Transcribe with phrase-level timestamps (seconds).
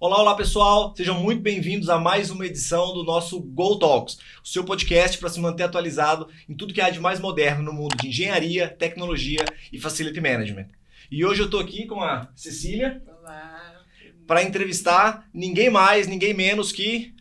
[0.00, 4.46] Olá, olá pessoal, sejam muito bem-vindos a mais uma edição do nosso Go Talks, o
[4.46, 7.96] seu podcast para se manter atualizado em tudo que há de mais moderno no mundo
[7.96, 10.68] de engenharia, tecnologia e facility management.
[11.10, 13.02] E hoje eu estou aqui com a Cecília
[14.24, 17.12] para entrevistar ninguém mais, ninguém menos que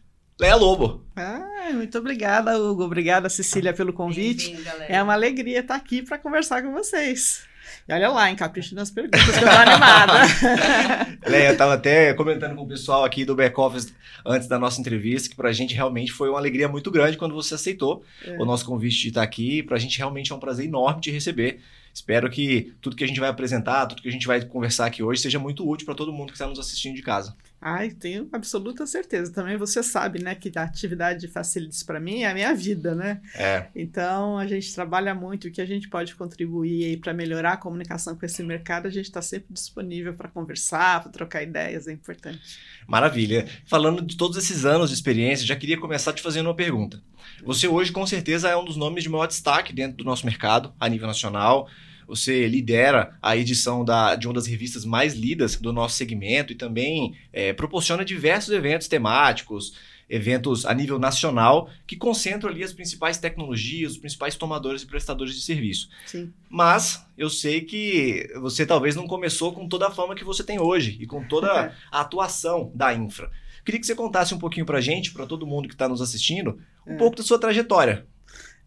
[0.42, 1.06] Léa Lobo.
[1.16, 2.84] Ah, muito obrigada, Hugo.
[2.84, 4.58] Obrigada, Cecília, pelo convite.
[4.90, 7.44] É uma alegria estar aqui para conversar com vocês.
[7.88, 10.14] E olha lá, encapricho nas perguntas, que eu tô animada.
[11.30, 13.94] Leia, eu tava até comentando com o pessoal aqui do back office
[14.26, 17.54] antes da nossa entrevista, que pra gente realmente foi uma alegria muito grande quando você
[17.54, 18.36] aceitou é.
[18.42, 19.62] o nosso convite de estar aqui.
[19.62, 21.60] Pra gente realmente é um prazer enorme te receber.
[21.94, 25.04] Espero que tudo que a gente vai apresentar, tudo que a gente vai conversar aqui
[25.04, 27.36] hoje seja muito útil para todo mundo que está nos assistindo de casa.
[27.64, 29.32] Ai, tenho absoluta certeza.
[29.32, 32.96] Também você sabe, né, que a atividade de facilities para mim é a minha vida,
[32.96, 33.22] né?
[33.36, 33.68] É.
[33.76, 38.16] Então, a gente trabalha muito o que a gente pode contribuir para melhorar a comunicação
[38.16, 42.58] com esse mercado, a gente está sempre disponível para conversar, para trocar ideias, é importante.
[42.88, 43.48] Maravilha.
[43.68, 47.00] Falando de todos esses anos de experiência, já queria começar te fazendo uma pergunta.
[47.44, 50.74] Você hoje, com certeza, é um dos nomes de maior destaque dentro do nosso mercado,
[50.80, 51.70] a nível nacional
[52.12, 56.58] você lidera a edição da, de uma das revistas mais lidas do nosso segmento e
[56.58, 59.78] também é, proporciona diversos eventos temáticos,
[60.10, 65.34] eventos a nível nacional que concentram ali as principais tecnologias, os principais tomadores e prestadores
[65.34, 65.88] de serviço.
[66.06, 66.34] Sim.
[66.50, 70.60] Mas eu sei que você talvez não começou com toda a fama que você tem
[70.60, 73.32] hoje e com toda a atuação da infra.
[73.64, 76.02] Queria que você contasse um pouquinho para a gente, para todo mundo que está nos
[76.02, 76.98] assistindo, um é.
[76.98, 78.06] pouco da sua trajetória.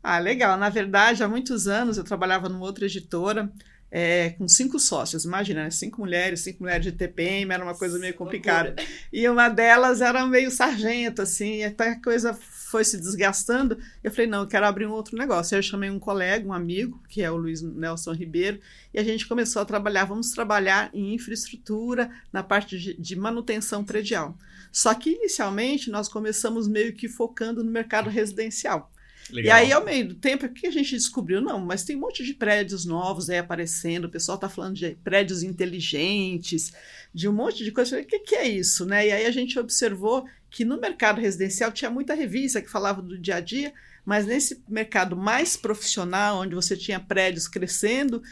[0.06, 0.58] Ah, legal.
[0.58, 3.50] Na verdade, há muitos anos eu trabalhava numa outra editora
[3.90, 5.24] é, com cinco sócios.
[5.24, 5.70] Imagina, né?
[5.70, 8.76] cinco mulheres, cinco mulheres de TPM, era uma coisa meio complicada.
[9.10, 13.78] E uma delas era meio sargento, assim, e até a coisa foi se desgastando.
[14.02, 15.54] Eu falei, não, eu quero abrir um outro negócio.
[15.54, 18.60] Aí eu chamei um colega, um amigo, que é o Luiz Nelson Ribeiro,
[18.92, 23.82] e a gente começou a trabalhar, vamos trabalhar em infraestrutura, na parte de, de manutenção
[23.82, 24.36] predial.
[24.70, 28.90] Só que inicialmente nós começamos meio que focando no mercado residencial.
[29.30, 29.56] Legal.
[29.56, 31.40] E aí, ao meio do tempo, o que a gente descobriu?
[31.40, 34.96] Não, mas tem um monte de prédios novos aí aparecendo, o pessoal está falando de
[35.02, 36.72] prédios inteligentes,
[37.12, 37.98] de um monte de coisa.
[37.98, 38.84] O que, que é isso?
[38.84, 39.08] Né?
[39.08, 43.18] E aí a gente observou que no mercado residencial tinha muita revista que falava do
[43.18, 43.72] dia a dia,
[44.04, 48.22] mas nesse mercado mais profissional, onde você tinha prédios crescendo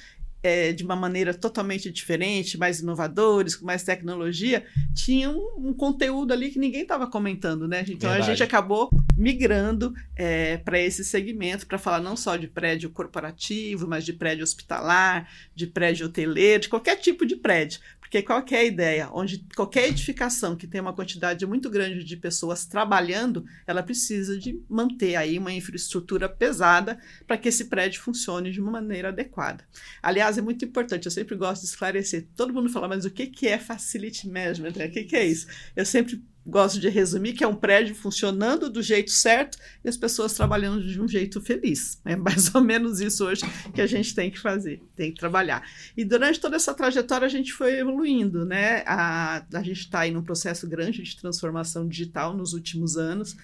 [0.42, 4.64] é, de uma maneira totalmente diferente, mais inovadores, com mais tecnologia,
[4.94, 7.82] tinha um, um conteúdo ali que ninguém estava comentando, né?
[7.82, 8.22] Então Verdade.
[8.22, 13.86] a gente acabou migrando é, para esse segmento para falar não só de prédio corporativo,
[13.86, 17.80] mas de prédio hospitalar, de prédio hoteleiro, de qualquer tipo de prédio.
[18.12, 19.08] Porque qual é a ideia?
[19.10, 24.62] Onde qualquer edificação que tem uma quantidade muito grande de pessoas trabalhando, ela precisa de
[24.68, 29.66] manter aí uma infraestrutura pesada para que esse prédio funcione de uma maneira adequada.
[30.02, 32.28] Aliás, é muito importante, eu sempre gosto de esclarecer.
[32.36, 34.72] Todo mundo fala, mas o que, que é facility management?
[34.72, 35.46] O que, que é isso?
[35.74, 39.96] Eu sempre gosto de resumir que é um prédio funcionando do jeito certo e as
[39.96, 42.00] pessoas trabalhando de um jeito feliz.
[42.04, 43.42] É mais ou menos isso hoje
[43.72, 45.62] que a gente tem que fazer, tem que trabalhar.
[45.96, 48.82] E durante toda essa trajetória a gente foi evoluindo, né?
[48.86, 53.36] A, a gente está aí num processo grande de transformação digital nos últimos anos.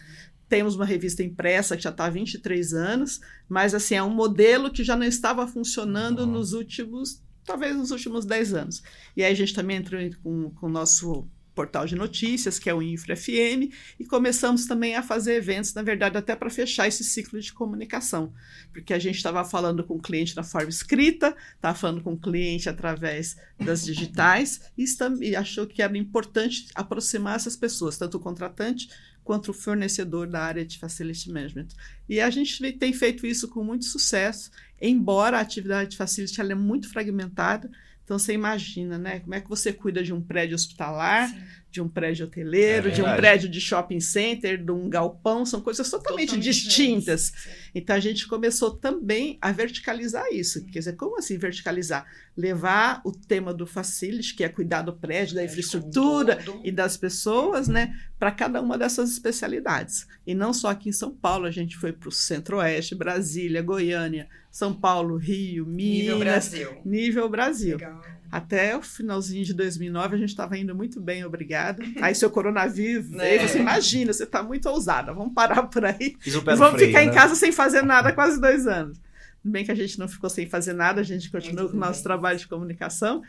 [0.48, 4.72] Temos uma revista impressa que já está há 23 anos, mas assim, é um modelo
[4.72, 6.26] que já não estava funcionando uhum.
[6.26, 8.82] nos últimos, talvez nos últimos 10 anos.
[9.16, 11.28] E aí a gente também entrou com, com o nosso
[11.58, 15.82] portal de notícias, que é o Infra FM, e começamos também a fazer eventos, na
[15.82, 18.32] verdade, até para fechar esse ciclo de comunicação,
[18.72, 22.16] porque a gente estava falando com o cliente na forma escrita, estava falando com o
[22.16, 24.84] cliente através das digitais, e,
[25.20, 28.88] e achou que era importante aproximar essas pessoas, tanto o contratante
[29.24, 31.68] quanto o fornecedor da área de Facility Management.
[32.08, 36.54] E a gente tem feito isso com muito sucesso, embora a atividade de Facility é
[36.54, 37.68] muito fragmentada,
[38.08, 39.20] então você imagina, né?
[39.20, 41.42] Como é que você cuida de um prédio hospitalar, Sim.
[41.70, 45.60] De um prédio hoteleiro, é de um prédio de shopping center, de um galpão, são
[45.60, 47.32] coisas totalmente, totalmente distintas.
[47.74, 50.64] Então a gente começou também a verticalizar isso.
[50.66, 52.06] Quer dizer, como assim verticalizar?
[52.36, 57.68] Levar o tema do facility, que é cuidar do prédio, da infraestrutura e das pessoas,
[57.68, 60.06] né, para cada uma dessas especialidades.
[60.26, 64.28] E não só aqui em São Paulo, a gente foi para o Centro-Oeste, Brasília, Goiânia,
[64.50, 65.98] São Paulo, Rio, Minas.
[65.98, 66.82] Nível Brasil.
[66.84, 67.76] Nível Brasil.
[67.76, 68.17] Legal.
[68.30, 71.82] Até o finalzinho de 2009 a gente estava indo muito bem, obrigada.
[72.00, 73.48] Aí seu coronavírus veio, é.
[73.48, 76.16] você imagina, você está muito ousada, vamos parar por aí.
[76.44, 77.04] vamos freio, ficar né?
[77.06, 79.00] em casa sem fazer nada quase dois anos.
[79.42, 82.02] Bem que a gente não ficou sem fazer nada, a gente continuou com o nosso
[82.02, 83.22] trabalho de comunicação.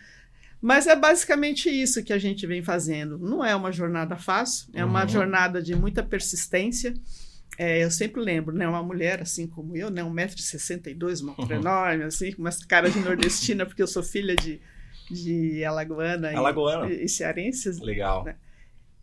[0.62, 3.18] Mas é basicamente isso que a gente vem fazendo.
[3.18, 5.08] Não é uma jornada fácil, é uma uhum.
[5.08, 6.94] jornada de muita persistência,
[7.58, 8.68] É, eu sempre lembro, né?
[8.68, 10.02] Uma mulher assim como eu, né?
[10.02, 11.62] 1,62m, uma altura uhum.
[11.62, 14.62] enorme, assim, com uma cara de nordestina, porque eu sou filha de,
[15.10, 16.90] de Alagoana, Alagoana.
[16.90, 17.80] E, e cearenses.
[17.80, 18.24] Legal.
[18.24, 18.36] Né?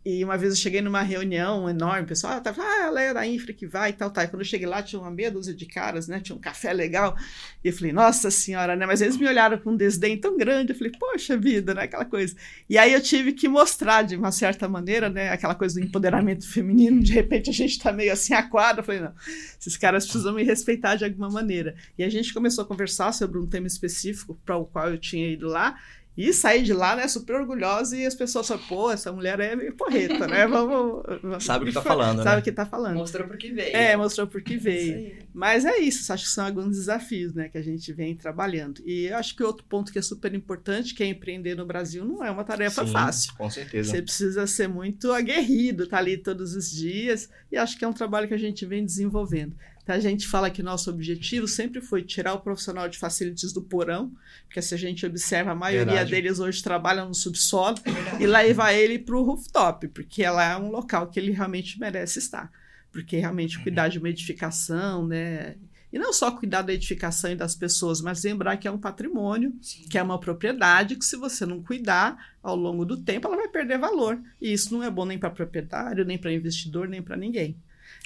[0.09, 3.13] E uma vez eu cheguei numa reunião enorme, o pessoal ah, tava, ah, ela é
[3.13, 4.23] da infra que vai e tal, tal.
[4.23, 6.21] E quando eu cheguei lá, tinha uma meia dúzia de caras, né?
[6.21, 7.13] Tinha um café legal.
[7.61, 8.85] E eu falei, nossa senhora, né?
[8.85, 10.71] Mas eles me olharam com um desdém tão grande.
[10.71, 11.83] Eu falei, poxa vida, né?
[11.83, 12.33] Aquela coisa.
[12.69, 15.29] E aí eu tive que mostrar, de uma certa maneira, né?
[15.29, 17.03] Aquela coisa do empoderamento feminino.
[17.03, 18.79] De repente a gente tá meio assim aquado.
[18.79, 19.13] Eu falei, não,
[19.59, 21.75] esses caras precisam me respeitar de alguma maneira.
[21.97, 25.29] E a gente começou a conversar sobre um tema específico para o qual eu tinha
[25.29, 25.77] ido lá.
[26.17, 29.55] E saí de lá, né, super orgulhosa, e as pessoas falam, pô, essa mulher é
[29.55, 30.47] meio porreta, né?
[30.47, 31.03] Vamos.
[31.21, 32.41] vamos Sabe o que tá falando, Sabe né?
[32.41, 32.95] o que tá falando.
[32.95, 33.75] Mostrou por que veio.
[33.75, 35.17] É, mostrou por que veio.
[35.31, 38.81] Mas é isso, acho que são alguns desafios, né, que a gente vem trabalhando.
[38.83, 42.03] E eu acho que outro ponto que é super importante, que é empreender no Brasil,
[42.03, 43.33] não é uma tarefa Sim, fácil.
[43.35, 43.91] Com certeza.
[43.91, 47.93] Você precisa ser muito aguerrido, tá ali todos os dias, e acho que é um
[47.93, 49.55] trabalho que a gente vem desenvolvendo.
[49.87, 54.11] A gente fala que nosso objetivo sempre foi tirar o profissional de facilities do porão,
[54.45, 56.11] porque se a gente observa, a maioria Verdade.
[56.11, 58.23] deles hoje trabalha no subsolo, Verdade.
[58.23, 62.19] e levar ele para o rooftop, porque ela é um local que ele realmente merece
[62.19, 62.51] estar.
[62.91, 65.55] Porque realmente cuidar de uma edificação, né?
[65.91, 69.55] E não só cuidar da edificação e das pessoas, mas lembrar que é um patrimônio,
[69.61, 69.87] Sim.
[69.89, 73.47] que é uma propriedade, que se você não cuidar ao longo do tempo, ela vai
[73.47, 74.19] perder valor.
[74.41, 77.57] E isso não é bom nem para proprietário, nem para investidor, nem para ninguém.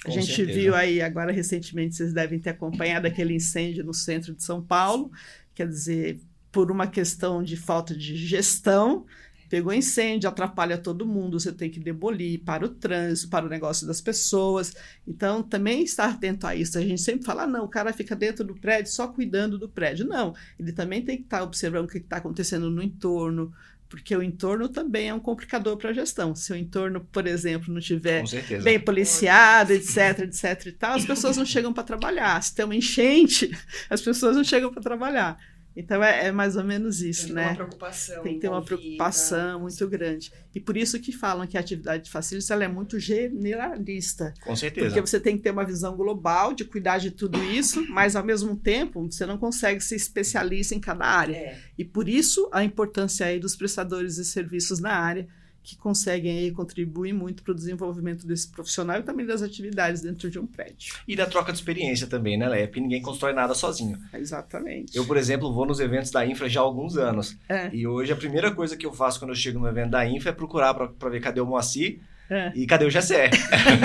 [0.04, 0.58] A Com gente certeza.
[0.58, 5.10] viu aí agora recentemente, vocês devem ter acompanhado aquele incêndio no centro de São Paulo,
[5.54, 6.20] quer dizer,
[6.50, 9.06] por uma questão de falta de gestão,
[9.48, 13.86] pegou incêndio, atrapalha todo mundo, você tem que demolir para o trânsito, para o negócio
[13.86, 14.74] das pessoas.
[15.06, 16.78] Então, também estar atento a isso.
[16.78, 19.68] A gente sempre fala, ah, não, o cara fica dentro do prédio só cuidando do
[19.68, 20.06] prédio.
[20.06, 23.52] Não, ele também tem que estar observando o que está acontecendo no entorno,
[23.92, 26.34] porque o entorno também é um complicador para a gestão.
[26.34, 28.24] Se o entorno, por exemplo, não estiver
[28.62, 32.42] bem policiado, etc, etc e tal, as pessoas não chegam para trabalhar.
[32.42, 33.50] Se tem uma enchente,
[33.90, 35.36] as pessoas não chegam para trabalhar.
[35.74, 37.46] Então é, é, mais ou menos isso, Tem né?
[37.46, 40.32] Uma preocupação Tem que ter uma preocupação muito grande.
[40.54, 44.34] E por isso que falam que a atividade de facilista ela é muito generalista.
[44.44, 44.86] Com certeza.
[44.86, 48.24] Porque você tem que ter uma visão global de cuidar de tudo isso, mas ao
[48.24, 51.36] mesmo tempo você não consegue ser especialista em cada área.
[51.36, 51.58] É.
[51.78, 55.26] E por isso a importância aí dos prestadores de serviços na área
[55.62, 60.30] que conseguem aí contribuir muito para o desenvolvimento desse profissional e também das atividades dentro
[60.30, 60.94] de um prédio.
[61.06, 62.66] E da troca de experiência também, né, Leia?
[62.66, 63.98] Porque ninguém constrói nada sozinho.
[64.12, 64.96] Exatamente.
[64.96, 67.36] Eu, por exemplo, vou nos eventos da Infra já há alguns anos.
[67.48, 67.70] É.
[67.72, 70.30] E hoje a primeira coisa que eu faço quando eu chego no evento da Infra
[70.30, 72.00] é procurar para ver cadê o Moacir
[72.32, 72.50] é.
[72.54, 73.28] E cadê o Gessé?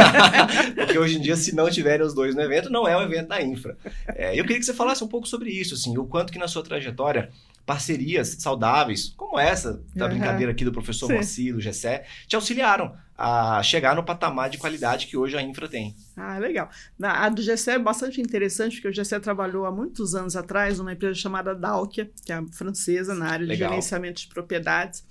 [0.73, 3.27] Porque hoje em dia, se não tiverem os dois no evento, não é um evento
[3.27, 3.77] da Infra.
[4.07, 6.47] É, eu queria que você falasse um pouco sobre isso, assim, o quanto que na
[6.47, 7.29] sua trajetória
[7.67, 10.11] parcerias saudáveis, como essa da uhum.
[10.11, 15.05] brincadeira aqui do professor Moacir, do Gessé, te auxiliaram a chegar no patamar de qualidade
[15.05, 15.93] que hoje a infra tem.
[16.15, 16.69] Ah, legal.
[17.01, 20.93] A do Gessé é bastante interessante, porque o Gessé trabalhou há muitos anos atrás numa
[20.93, 23.67] empresa chamada Dalkia, que é francesa, na área legal.
[23.67, 25.03] de gerenciamento de propriedades.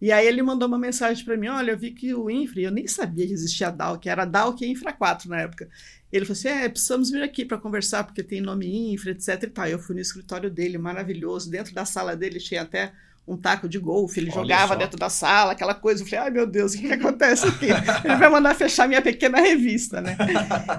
[0.00, 2.70] E aí ele mandou uma mensagem para mim, olha, eu vi que o Infra, eu
[2.70, 5.68] nem sabia que existia DAO, que era DAO que é Infra 4 na época.
[6.12, 9.46] Ele falou assim, é, precisamos vir aqui para conversar, porque tem nome Infra, etc e
[9.48, 9.66] tal.
[9.66, 12.92] Eu fui no escritório dele, maravilhoso, dentro da sala dele tinha até
[13.26, 14.78] um taco de golfe, ele Olha jogava só.
[14.78, 16.02] dentro da sala, aquela coisa.
[16.02, 17.66] Eu falei, ai meu Deus, o que, que acontece aqui?
[18.04, 20.16] ele vai mandar fechar minha pequena revista, né?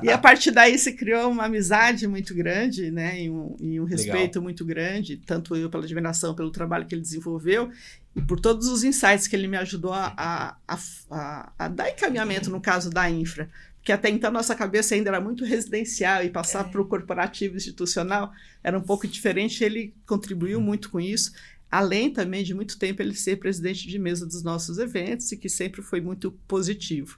[0.01, 3.21] e a partir daí se criou uma amizade muito grande, né?
[3.21, 4.43] E um, e um respeito Legal.
[4.43, 7.69] muito grande, tanto eu pela admiração, pelo trabalho que ele desenvolveu,
[8.15, 10.77] e por todos os insights que ele me ajudou a, a,
[11.11, 13.49] a, a dar encaminhamento no caso da infra.
[13.75, 16.69] Porque até então nossa cabeça ainda era muito residencial e passar é.
[16.69, 19.63] para o corporativo institucional era um pouco diferente.
[19.63, 21.31] Ele contribuiu muito com isso
[21.69, 25.49] além também de muito tempo ele ser presidente de mesa dos nossos eventos e que
[25.49, 27.17] sempre foi muito positivo.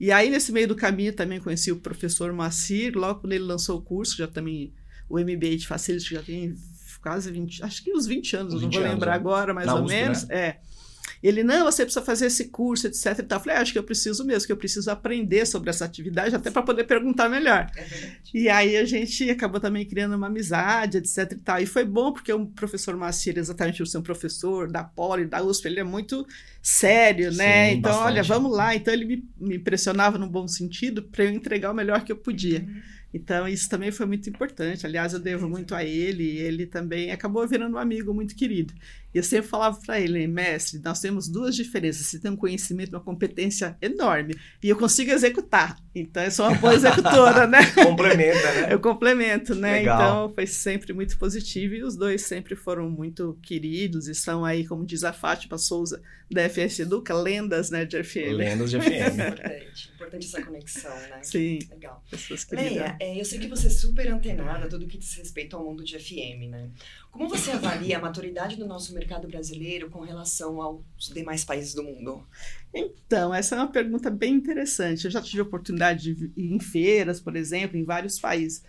[0.00, 3.78] E aí, nesse meio do caminho, também conheci o professor Macir, logo quando ele lançou
[3.78, 4.72] o curso, já também,
[5.08, 6.54] o MBA de Facility já tem
[7.02, 9.30] quase 20, acho que uns 20 anos, 20 não vou lembrar anos, é.
[9.30, 10.24] agora, mais Na ou USP, menos.
[10.28, 10.36] Né?
[10.36, 10.60] É.
[11.22, 13.18] Ele, não, você precisa fazer esse curso, etc.
[13.18, 13.38] E tal.
[13.38, 16.34] Eu falei, ah, acho que eu preciso mesmo, que eu preciso aprender sobre essa atividade,
[16.34, 17.66] até para poder perguntar melhor.
[17.76, 17.86] É
[18.32, 21.32] e aí a gente acabou também criando uma amizade, etc.
[21.32, 21.60] E, tal.
[21.60, 25.42] e foi bom, porque o professor Macir, exatamente por ser um professor da Poli, da
[25.42, 26.26] USP, ele é muito
[26.62, 27.70] sério, né?
[27.70, 28.06] Sim, então, bastante.
[28.06, 28.74] olha, vamos lá.
[28.74, 32.16] Então ele me, me pressionava no bom sentido para eu entregar o melhor que eu
[32.16, 32.60] podia.
[32.60, 32.98] Uhum.
[33.12, 34.84] Então, isso também foi muito importante.
[34.84, 36.38] Aliás, eu devo muito a ele.
[36.38, 38.74] Ele também acabou virando um amigo muito querido.
[39.14, 42.06] E eu sempre falava para ele, mestre, nós temos duas diferenças.
[42.06, 44.34] Você tem um conhecimento, uma competência enorme.
[44.62, 45.76] E eu consigo executar.
[45.94, 47.58] Então, eu sou uma boa executora, né?
[47.82, 48.72] Complementa, né?
[48.72, 49.78] Eu complemento, né?
[49.78, 49.96] Legal.
[49.96, 51.74] Então, foi sempre muito positivo.
[51.74, 54.08] E os dois sempre foram muito queridos.
[54.08, 58.36] E são aí, como diz a Fátima Souza, da FS Educa, lendas, né, de FM.
[58.36, 59.14] Lendas de FM.
[59.14, 59.92] importante.
[59.94, 61.22] Importante essa conexão, né?
[61.22, 62.04] Sim, Legal.
[62.10, 62.72] pessoas queridas.
[62.72, 65.64] Leia, é, eu sei que você é super antenada a tudo que diz respeito ao
[65.64, 66.68] mundo de FM, né?
[67.10, 71.82] Como você avalia a maturidade do nosso mercado brasileiro com relação aos demais países do
[71.82, 72.26] mundo?
[72.74, 75.04] Então, essa é uma pergunta bem interessante.
[75.04, 78.62] Eu já tive a oportunidade de ir em feiras, por exemplo, em vários países.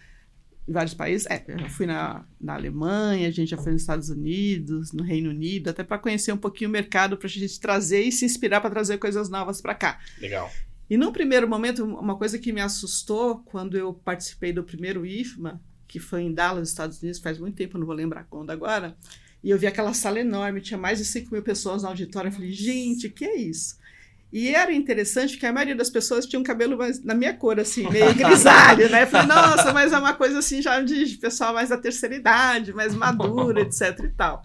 [0.68, 3.82] Em vários países, é, eu já fui na, na Alemanha, a gente já foi nos
[3.82, 7.60] Estados Unidos, no Reino Unido, até para conhecer um pouquinho o mercado, para a gente
[7.60, 10.00] trazer e se inspirar para trazer coisas novas para cá.
[10.20, 10.50] Legal.
[10.90, 15.62] E num primeiro momento, uma coisa que me assustou quando eu participei do primeiro IFMA,
[15.88, 18.96] que foi em Dallas, Estados Unidos, faz muito tempo, não vou lembrar quando agora,
[19.44, 22.28] e eu vi aquela sala enorme, tinha mais de 5 mil pessoas no auditório.
[22.28, 23.78] Eu falei, gente, que é isso?
[24.32, 27.60] E era interessante que a maioria das pessoas tinha um cabelo mais, na minha cor,
[27.60, 29.04] assim, meio grisalho, né?
[29.04, 32.74] Eu falei, nossa, mas é uma coisa assim já de pessoal mais da terceira idade,
[32.74, 34.44] mais madura, etc e tal.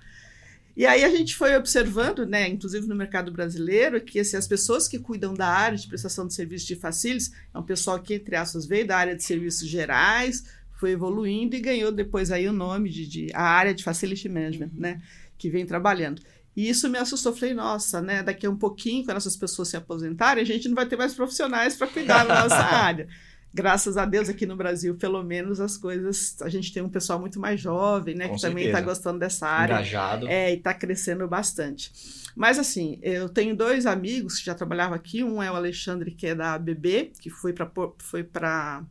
[0.76, 4.88] E aí a gente foi observando, né, inclusive no mercado brasileiro, que assim, as pessoas
[4.88, 8.34] que cuidam da área de prestação de serviços de facilities é um pessoal que, entre
[8.34, 10.44] aspas, veio da área de serviços gerais,
[10.85, 14.71] foi evoluindo e ganhou depois aí o nome de, de a área de facility management,
[14.75, 15.00] né,
[15.38, 16.21] que vem trabalhando.
[16.55, 17.35] E isso me assustou.
[17.35, 18.23] Falei, nossa, né?
[18.23, 21.14] Daqui a um pouquinho, quando essas pessoas se aposentarem, a gente não vai ter mais
[21.14, 23.09] profissionais para cuidar da nossa área.
[23.53, 26.37] Graças a Deus, aqui no Brasil, pelo menos, as coisas.
[26.43, 28.29] A gente tem um pessoal muito mais jovem, né?
[28.29, 28.95] Com que também está certeza.
[28.95, 29.75] gostando dessa área.
[29.75, 30.29] Engajado.
[30.29, 31.91] É, e está crescendo bastante.
[32.37, 35.25] Mas assim, eu tenho dois amigos que já trabalhavam aqui.
[35.25, 38.85] Um é o Alexandre, que é da ABB, que foi para foi para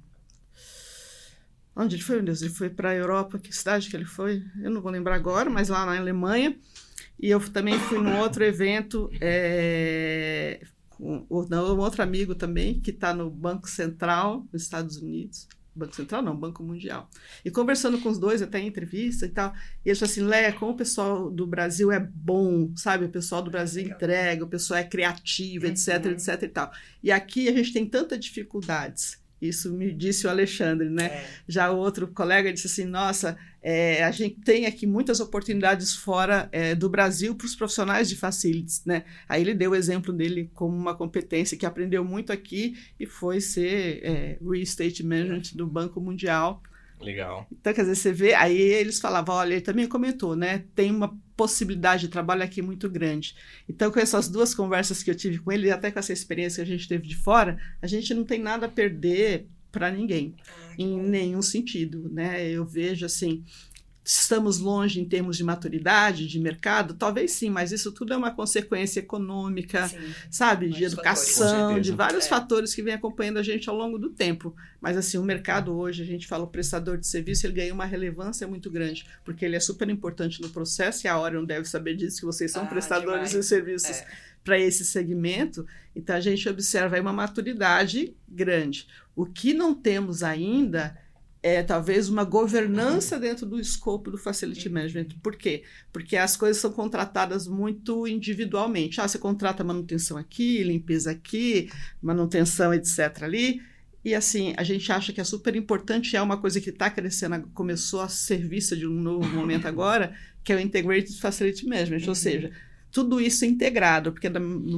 [1.76, 2.42] Onde ele foi, meu Deus?
[2.42, 3.40] Ele foi para a Europa.
[3.40, 4.44] Que cidade que ele foi?
[4.62, 6.56] Eu não vou lembrar agora, mas lá na Alemanha.
[7.20, 12.80] E eu também fui num outro evento é, com o- não, um outro amigo também,
[12.80, 15.48] que está no Banco Central, nos Estados Unidos.
[15.76, 17.10] Banco Central não, Banco Mundial.
[17.44, 19.52] E conversando com os dois, até em entrevista e tal,
[19.84, 23.06] e ele falou assim, Léa, como o pessoal do Brasil é bom, sabe?
[23.06, 26.12] O pessoal do Brasil entrega, o pessoal é criativo, etc, Uhum.
[26.12, 26.72] etc e tal.
[27.02, 29.18] E aqui a gente tem tantas dificuldades.
[29.48, 31.06] Isso me disse o Alexandre, né?
[31.06, 36.50] É, Já outro colega disse assim: nossa, é, a gente tem aqui muitas oportunidades fora
[36.52, 39.04] é, do Brasil para os profissionais de facilities, né?
[39.28, 43.42] Aí ele deu o exemplo dele como uma competência que aprendeu muito aqui e foi
[43.42, 46.62] ser é, Real Estate Management do Banco Mundial.
[47.04, 47.46] Legal.
[47.52, 50.64] Então, quer dizer, você vê, aí eles falavam, olha, ele também comentou, né?
[50.74, 53.36] Tem uma possibilidade de trabalho aqui muito grande.
[53.68, 56.64] Então, com essas duas conversas que eu tive com ele, e até com essa experiência
[56.64, 60.36] que a gente teve de fora, a gente não tem nada a perder para ninguém
[60.48, 61.04] ah, em bom.
[61.04, 62.48] nenhum sentido, né?
[62.48, 63.44] Eu vejo assim,
[64.06, 68.32] estamos longe em termos de maturidade, de mercado, talvez sim, mas isso tudo é uma
[68.32, 69.98] consequência econômica, Sim.
[70.30, 71.86] sabe, de educação, fatores.
[71.86, 72.28] De vários É.
[72.30, 74.54] fatores que vêm acompanhando a gente ao longo do tempo.
[74.82, 77.86] Mas assim, o mercado hoje, a gente fala o prestador de serviço, ele ganha uma
[77.86, 81.96] relevância muito grande, porque ele é super importante no processo e a Orion deve saber
[81.96, 83.32] disso que vocês são Ah, prestadores demais.
[83.32, 84.08] de serviços É.
[84.44, 88.86] para esse segmento, então a gente observa aí uma maturidade grande.
[89.16, 90.98] O que não temos ainda
[91.44, 95.10] é talvez uma governança dentro do escopo do facility management.
[95.22, 95.64] Por quê?
[95.92, 99.02] Porque as coisas são contratadas muito individualmente.
[99.02, 101.70] Ah, você contrata manutenção aqui, limpeza aqui,
[102.02, 103.24] manutenção, etc.
[103.24, 103.62] ali.
[104.06, 107.48] E assim, a gente acha que é super importante, é uma coisa que está crescendo,
[107.54, 112.02] começou a ser vista de um novo momento agora, que é o Integrated Facility Management,
[112.04, 112.16] ou Uhum.
[112.16, 112.52] seja,
[112.94, 114.28] tudo isso integrado, porque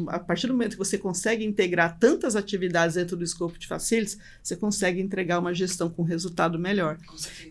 [0.08, 4.18] a partir do momento que você consegue integrar tantas atividades dentro do escopo de facilities,
[4.42, 6.98] você consegue entregar uma gestão com resultado melhor.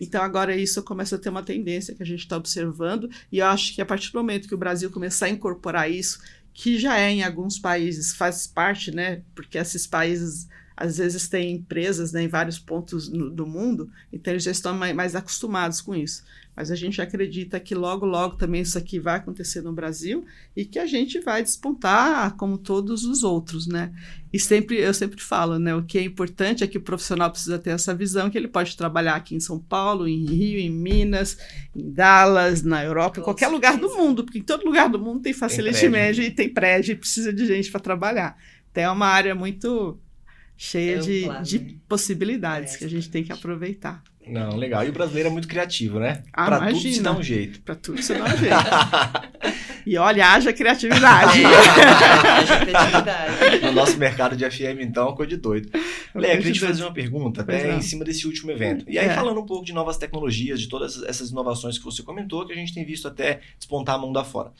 [0.01, 3.45] Então, agora isso começa a ter uma tendência que a gente está observando, e eu
[3.45, 6.19] acho que a partir do momento que o Brasil começar a incorporar isso,
[6.51, 9.21] que já é em alguns países, faz parte, né?
[9.35, 14.33] Porque esses países às vezes têm empresas né, em vários pontos no- do mundo, então
[14.33, 16.23] eles já estão mai- mais acostumados com isso.
[16.55, 20.63] Mas a gente acredita que logo, logo também isso aqui vai acontecer no Brasil e
[20.63, 23.91] que a gente vai despontar como todos os outros, né?
[24.31, 25.75] E sempre, eu sempre falo, né?
[25.75, 28.77] O que é importante é que o profissional precisa ter essa visão que ele pode
[28.77, 31.37] trabalhar aqui em São Paulo, em Rio, em Minas,
[31.75, 35.19] em Dallas, na Europa, em qualquer lugar do mundo, porque em todo lugar do mundo
[35.21, 38.37] tem facility manager e tem prédio e precisa de gente para trabalhar.
[38.71, 39.97] Então é uma área muito
[40.57, 41.73] cheia de, Ampla, de né?
[41.87, 44.03] possibilidades É, que a gente tem que aproveitar.
[44.27, 44.83] Não, legal.
[44.83, 46.23] E o brasileiro é muito criativo, né?
[46.33, 47.03] Ah, pra tudo se imagina.
[47.03, 47.61] dá um jeito.
[47.61, 48.55] Para tudo isso dá um jeito.
[49.85, 51.43] E olha, haja criatividade.
[51.43, 51.45] É,
[52.31, 53.61] haja criatividade.
[53.65, 55.69] No nosso mercado de FM, então, coisa de doido.
[56.15, 58.83] Leia, queria te fazer uma pergunta, até em cima desse último evento.
[58.89, 59.13] E aí, É.
[59.13, 62.55] falando um pouco de novas tecnologias, de todas essas inovações que você comentou, que a
[62.55, 64.51] gente tem visto até despontar a mão da fora.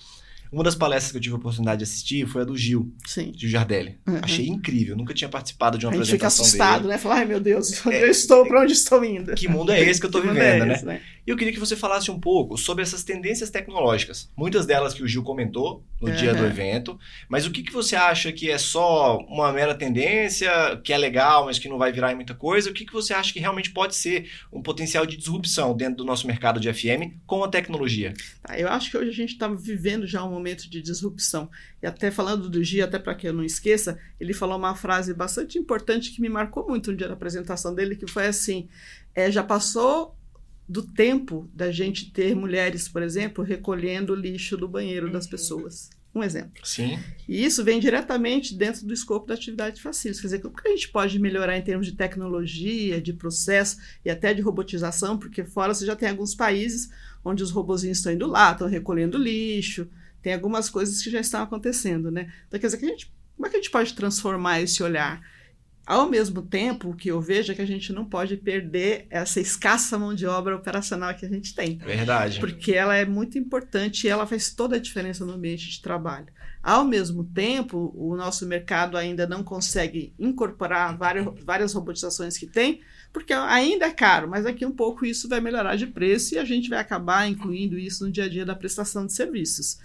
[0.55, 3.33] Uma das palestras que eu tive a oportunidade de assistir foi a do Gil, Sim.
[3.35, 3.97] Gil Jardelli.
[4.07, 4.19] Uhum.
[4.21, 6.93] Achei incrível, nunca tinha participado de uma A gente fica apresentação assustado, dele.
[6.93, 6.97] né?
[6.97, 8.03] Falar, ai meu Deus, onde É.
[8.05, 9.33] eu estou, para onde estou indo?
[9.35, 10.73] Que mundo é esse que eu Que mundo vivendo, é né?
[10.75, 11.01] esse, né?
[11.25, 14.31] E eu queria que você falasse um pouco sobre essas tendências tecnológicas.
[14.37, 16.99] Muitas delas que o Gil comentou no dia do evento.
[17.27, 20.51] Mas o que, que você acha que é só uma mera tendência,
[20.83, 22.69] que é legal, mas que não vai virar em muita coisa?
[22.69, 26.05] O que, que você acha que realmente pode ser um potencial de disrupção dentro do
[26.05, 28.13] nosso mercado de FM com a tecnologia?
[28.43, 31.49] Tá, eu acho que hoje a gente está vivendo já um momento de disrupção.
[31.81, 35.11] E até falando do Gia, até para que eu não esqueça, ele falou uma frase
[35.11, 38.69] bastante importante que me marcou muito no dia da apresentação dele, que foi assim:
[39.15, 40.15] é, já passou
[40.67, 45.31] do tempo da gente ter mulheres, por exemplo, recolhendo o lixo do banheiro das Uhum.
[45.31, 45.89] pessoas.
[46.13, 46.65] Um exemplo.
[46.65, 46.97] Sim.
[47.27, 50.21] E isso vem diretamente dentro do escopo da atividade de facilities.
[50.21, 54.09] Quer dizer, como que a gente pode melhorar em termos de tecnologia, de processo e
[54.09, 55.17] até de robotização?
[55.17, 56.89] Porque fora você já tem alguns países
[57.23, 59.87] onde os robozinhos estão indo lá, estão recolhendo lixo,
[60.21, 62.31] tem algumas coisas que já estão acontecendo, né?
[62.47, 65.21] Então, quer dizer, que a gente, como é que a gente pode transformar esse olhar?
[65.85, 69.39] Ao mesmo tempo, o que eu vejo é que a gente não pode perder essa
[69.39, 72.39] escassa mão de obra operacional que a gente tem Verdade.
[72.39, 76.27] porque ela é muito importante e ela faz toda a diferença no ambiente de trabalho.
[76.63, 82.81] Ao mesmo tempo, o nosso mercado ainda não consegue incorporar várias, várias robotizações que tem,
[83.13, 86.43] porque ainda é caro, mas daqui um pouco isso vai melhorar de preço e a
[86.43, 89.77] gente vai acabar incluindo isso no dia a dia da prestação de serviços.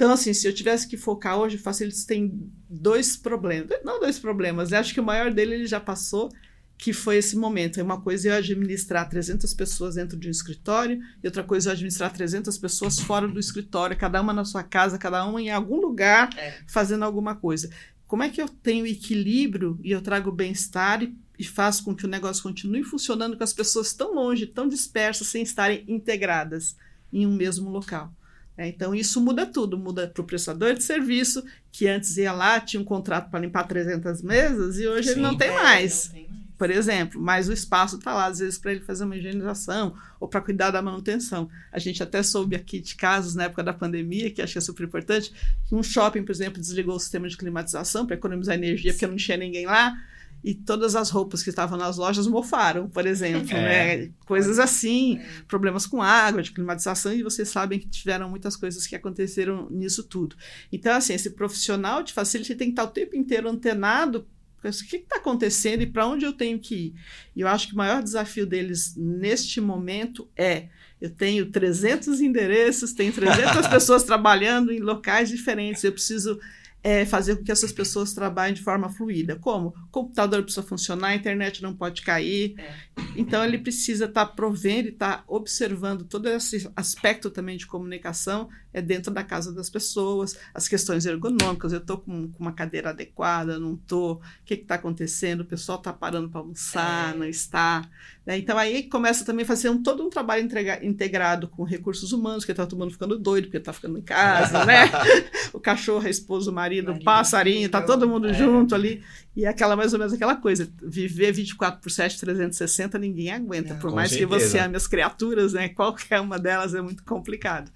[0.00, 3.68] Então, assim, se eu tivesse que focar hoje, o Facilities tem dois problemas.
[3.84, 6.30] Não dois problemas, eu acho que o maior dele ele já passou,
[6.78, 7.78] que foi esse momento.
[7.78, 11.72] É uma coisa eu administrar 300 pessoas dentro de um escritório, e outra coisa eu
[11.74, 15.78] administrar 300 pessoas fora do escritório, cada uma na sua casa, cada uma em algum
[15.78, 16.54] lugar, É.
[16.66, 17.68] fazendo alguma coisa.
[18.06, 22.06] Como é que eu tenho equilíbrio e eu trago bem-estar e, e faço com que
[22.06, 26.74] o negócio continue funcionando com as pessoas tão longe, tão dispersas, sem estarem integradas
[27.12, 28.10] em um mesmo local?
[28.56, 29.78] É, então, isso muda tudo.
[29.78, 31.42] Muda para o prestador de serviço,
[31.72, 35.20] que antes ia lá, tinha um contrato para limpar 300 mesas, e hoje ele Sim.
[35.22, 36.40] não tem É, mais não tem mais.
[36.58, 40.28] por exemplo, mas o espaço está lá, às vezes, para ele fazer uma higienização ou
[40.28, 41.48] para cuidar da manutenção.
[41.72, 44.60] A gente até soube aqui de casos na época da pandemia, que acho que é
[44.60, 45.32] super importante,
[45.64, 49.16] que um shopping, por exemplo, desligou o sistema de climatização para economizar energia, porque não
[49.16, 49.96] tinha ninguém lá,
[50.42, 53.50] e todas as roupas que estavam nas lojas mofaram, por exemplo.
[53.52, 53.96] É.
[53.96, 54.10] né?
[54.24, 55.42] Coisas assim, É.
[55.46, 60.02] problemas com água, de climatização, e vocês sabem que tiveram muitas coisas que aconteceram nisso
[60.04, 60.36] tudo.
[60.72, 64.26] Então, assim, esse profissional de facility tem que estar o tempo inteiro antenado
[64.62, 66.94] o que está acontecendo e para onde eu tenho que ir.
[67.34, 70.68] E eu acho que o maior desafio deles neste momento é
[71.00, 76.38] eu tenho 300 endereços, tenho 300 pessoas trabalhando em locais diferentes, eu preciso
[76.82, 79.36] é, fazer com que essas pessoas trabalhem de forma fluida.
[79.36, 79.68] Como?
[79.68, 82.54] O computador precisa funcionar, a internet não pode cair.
[82.58, 82.74] É.
[83.16, 88.80] Então, ele precisa estar provendo e estar observando todo esse aspecto também de comunicação é
[88.80, 91.72] dentro da casa das pessoas, as questões ergonômicas.
[91.72, 94.14] Eu estou com, com uma cadeira adequada, não estou?
[94.14, 95.40] O que está acontecendo?
[95.40, 97.18] O pessoal está parando para almoçar, É.
[97.18, 97.88] não está?
[98.24, 98.38] Né?
[98.38, 102.44] Então, aí começa também a fazer um, todo um trabalho entrega- integrado com recursos humanos,
[102.44, 104.84] que está todo mundo ficando doido, porque está ficando em casa, né?
[105.52, 108.34] o cachorro, a esposa, o marido, o Marido, passarinho, está todo mundo é.
[108.34, 109.02] junto ali.
[109.34, 113.74] E é aquela mais ou menos aquela coisa, viver 24 por 7, 360, ninguém aguenta.
[113.74, 113.80] Não.
[113.80, 114.48] Por mais que certeza.
[114.48, 115.68] você ame as criaturas, né?
[115.68, 117.70] Qualquer uma delas é muito complicado.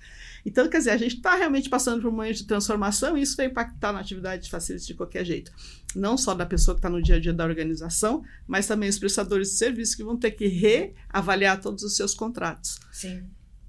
[0.44, 3.36] Então, quer dizer, a gente está realmente passando por um momento de transformação e isso
[3.36, 5.50] vai impactar na atividade de facilities de qualquer jeito.
[5.94, 8.98] Não só da pessoa que está no dia a dia da organização, mas também os
[8.98, 12.78] prestadores de serviço que vão ter que reavaliar todos os seus contratos.
[12.92, 13.24] Sim.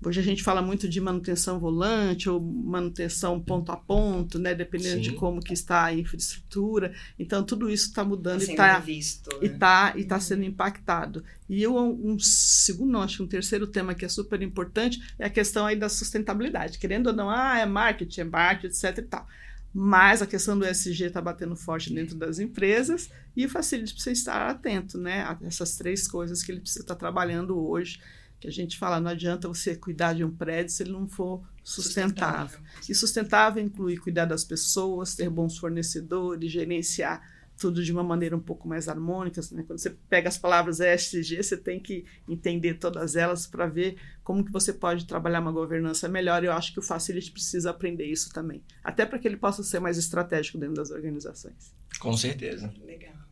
[0.05, 4.53] Hoje a gente fala muito de manutenção volante ou manutenção ponto a ponto, né?
[4.53, 5.15] Dependendo de Sim.
[5.15, 6.93] como que está a infraestrutura.
[7.17, 9.57] Então, tudo isso está mudando Tá e está e né?
[9.57, 11.23] tá, e tá sendo impactado.
[11.49, 15.25] E eu, um segundo, não, acho que um terceiro tema que é super importante é
[15.25, 16.77] a questão aí da sustentabilidade.
[16.77, 19.27] Querendo ou não, ah, é marketing, é marketing, etc e tal.
[19.73, 24.13] Mas a questão do SG está batendo forte dentro das empresas e o Facility precisa
[24.13, 25.23] estar atento, né?
[25.23, 27.99] A essas três coisas que ele precisa estar trabalhando hoje.
[28.39, 31.41] Que a gente fala, não adianta você cuidar de um prédio se ele não for
[31.63, 32.59] sustentável.
[32.87, 37.21] E sustentável inclui cuidar das pessoas, ter bons fornecedores, gerenciar
[37.57, 39.41] tudo de uma maneira um pouco mais harmônica.
[39.51, 39.63] Né?
[39.65, 44.43] Quando você pega as palavras ESG, você tem que entender todas elas para ver como
[44.43, 46.43] que você pode trabalhar uma governança melhor.
[46.43, 49.79] Eu acho que o Facility precisa aprender isso também, até para que ele possa ser
[49.79, 51.73] mais estratégico dentro das organizações.
[51.99, 52.73] Com certeza.
[52.85, 53.24] Legal.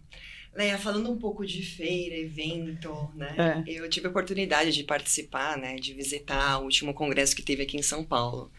[0.56, 3.64] Leia, falando um pouco de feira, evento, né?
[3.68, 3.72] É.
[3.72, 5.76] Eu tive a oportunidade de participar, né?
[5.78, 8.52] De visitar o último congresso que teve aqui em São Paulo.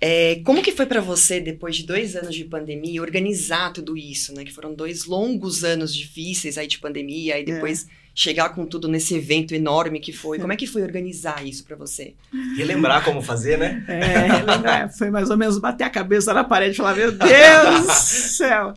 [0.00, 4.34] É, como que foi para você, depois de dois anos de pandemia, organizar tudo isso,
[4.34, 4.44] né?
[4.44, 7.88] Que foram dois longos anos difíceis aí de pandemia, e depois é.
[8.14, 10.38] chegar com tudo nesse evento enorme que foi.
[10.38, 12.14] Como é que foi organizar isso para você?
[12.56, 13.84] Relembrar como fazer, né?
[13.86, 14.96] É, relembrar.
[14.96, 18.72] Foi mais ou menos bater a cabeça na parede e falar, meu Deus do céu!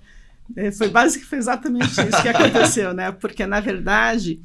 [0.56, 3.12] É, foi basicamente foi exatamente isso que aconteceu, né?
[3.12, 4.42] Porque, na verdade,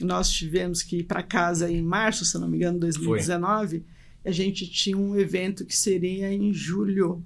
[0.00, 3.78] nós tivemos que ir para casa em março, se não me engano, 2019.
[3.80, 3.86] Foi
[4.24, 7.24] a gente tinha um evento que seria em julho.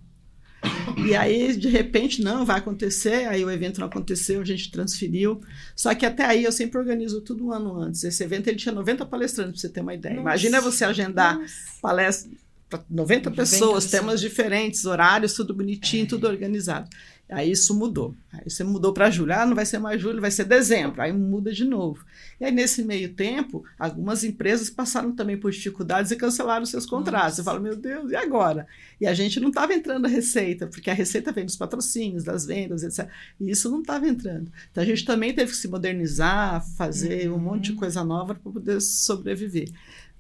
[1.07, 3.27] E aí, de repente, não, vai acontecer.
[3.29, 5.41] Aí o evento não aconteceu, a gente transferiu.
[5.75, 8.05] Só que até aí eu sempre organizo tudo um ano antes.
[8.05, 10.15] Esse evento ele tinha 90 palestrantes, para você ter uma ideia.
[10.15, 11.39] Nossa, Imagina você agendar
[11.83, 12.31] palestra
[12.69, 16.07] para 90, 90 pessoas, temas diferentes, horários, tudo bonitinho, é.
[16.07, 16.89] tudo organizado.
[17.31, 18.15] Aí isso mudou.
[18.31, 19.33] Aí você mudou para julho.
[19.33, 21.01] Ah, não vai ser mais julho, vai ser dezembro.
[21.01, 22.05] Aí muda de novo.
[22.39, 27.25] E aí, nesse meio tempo, algumas empresas passaram também por dificuldades e cancelaram seus contratos.
[27.25, 27.37] Nossa.
[27.37, 28.67] Você fala, meu Deus, e agora?
[29.01, 32.45] E a gente não estava entrando a receita, porque a receita vem dos patrocínios, das
[32.45, 33.09] vendas, etc.
[33.41, 34.53] E isso não estava entrando.
[34.71, 37.37] Então a gente também teve que se modernizar, fazer uhum.
[37.37, 39.71] um monte de coisa nova para poder sobreviver.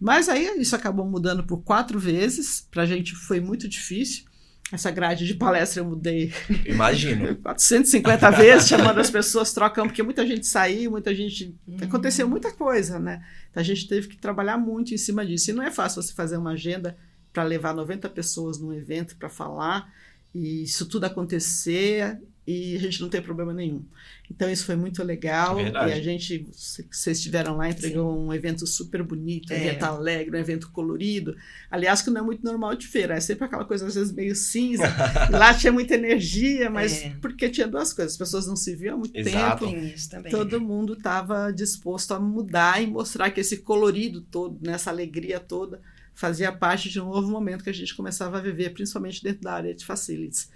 [0.01, 2.67] Mas aí isso acabou mudando por quatro vezes.
[2.71, 4.25] Para a gente foi muito difícil.
[4.75, 6.33] Essa grade de palestra eu mudei.
[6.67, 7.37] Imagino.
[7.39, 11.55] 450 vezes, chamando as pessoas, trocando, porque muita gente saiu, muita gente.
[11.67, 11.77] Uhum.
[11.81, 13.25] Aconteceu muita coisa, né?
[13.51, 15.51] Então a gente teve que trabalhar muito em cima disso.
[15.51, 16.97] E não é fácil você fazer uma agenda
[17.33, 19.93] para levar 90 pessoas num evento para falar
[20.35, 23.83] e isso tudo acontecer e a gente não tem problema nenhum.
[24.31, 26.47] Então isso foi muito legal é e a gente,
[26.91, 28.21] vocês estiveram lá, entregou Sim.
[28.21, 29.67] um evento super bonito, um é.
[29.67, 31.37] evento alegre, um evento colorido.
[31.71, 34.35] Aliás, que não é muito normal de feira, é sempre aquela coisa às vezes meio
[34.35, 34.85] cinza.
[35.31, 37.17] lá tinha muita energia, mas é.
[37.21, 39.67] porque tinha duas coisas, as pessoas não se viam há muito Exato.
[39.67, 40.31] tempo.
[40.31, 45.81] Todo mundo estava disposto a mudar e mostrar que esse colorido todo, nessa alegria toda,
[46.15, 49.53] fazia parte de um novo momento que a gente começava a viver, principalmente dentro da
[49.55, 50.49] área de facilities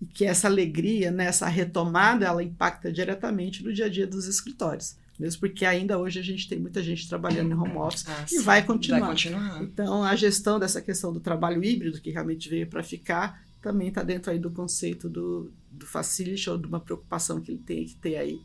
[0.00, 4.26] e que essa alegria, né, essa retomada, ela impacta diretamente no dia a dia dos
[4.26, 4.96] escritórios.
[5.18, 8.38] Mesmo porque ainda hoje a gente tem muita gente trabalhando em home office ah, e
[8.38, 9.00] vai continuar.
[9.00, 9.62] vai continuar.
[9.62, 14.02] Então, a gestão dessa questão do trabalho híbrido, que realmente veio para ficar, também está
[14.02, 17.96] dentro aí do conceito do, do facility ou de uma preocupação que ele tem que
[17.96, 18.40] ter aí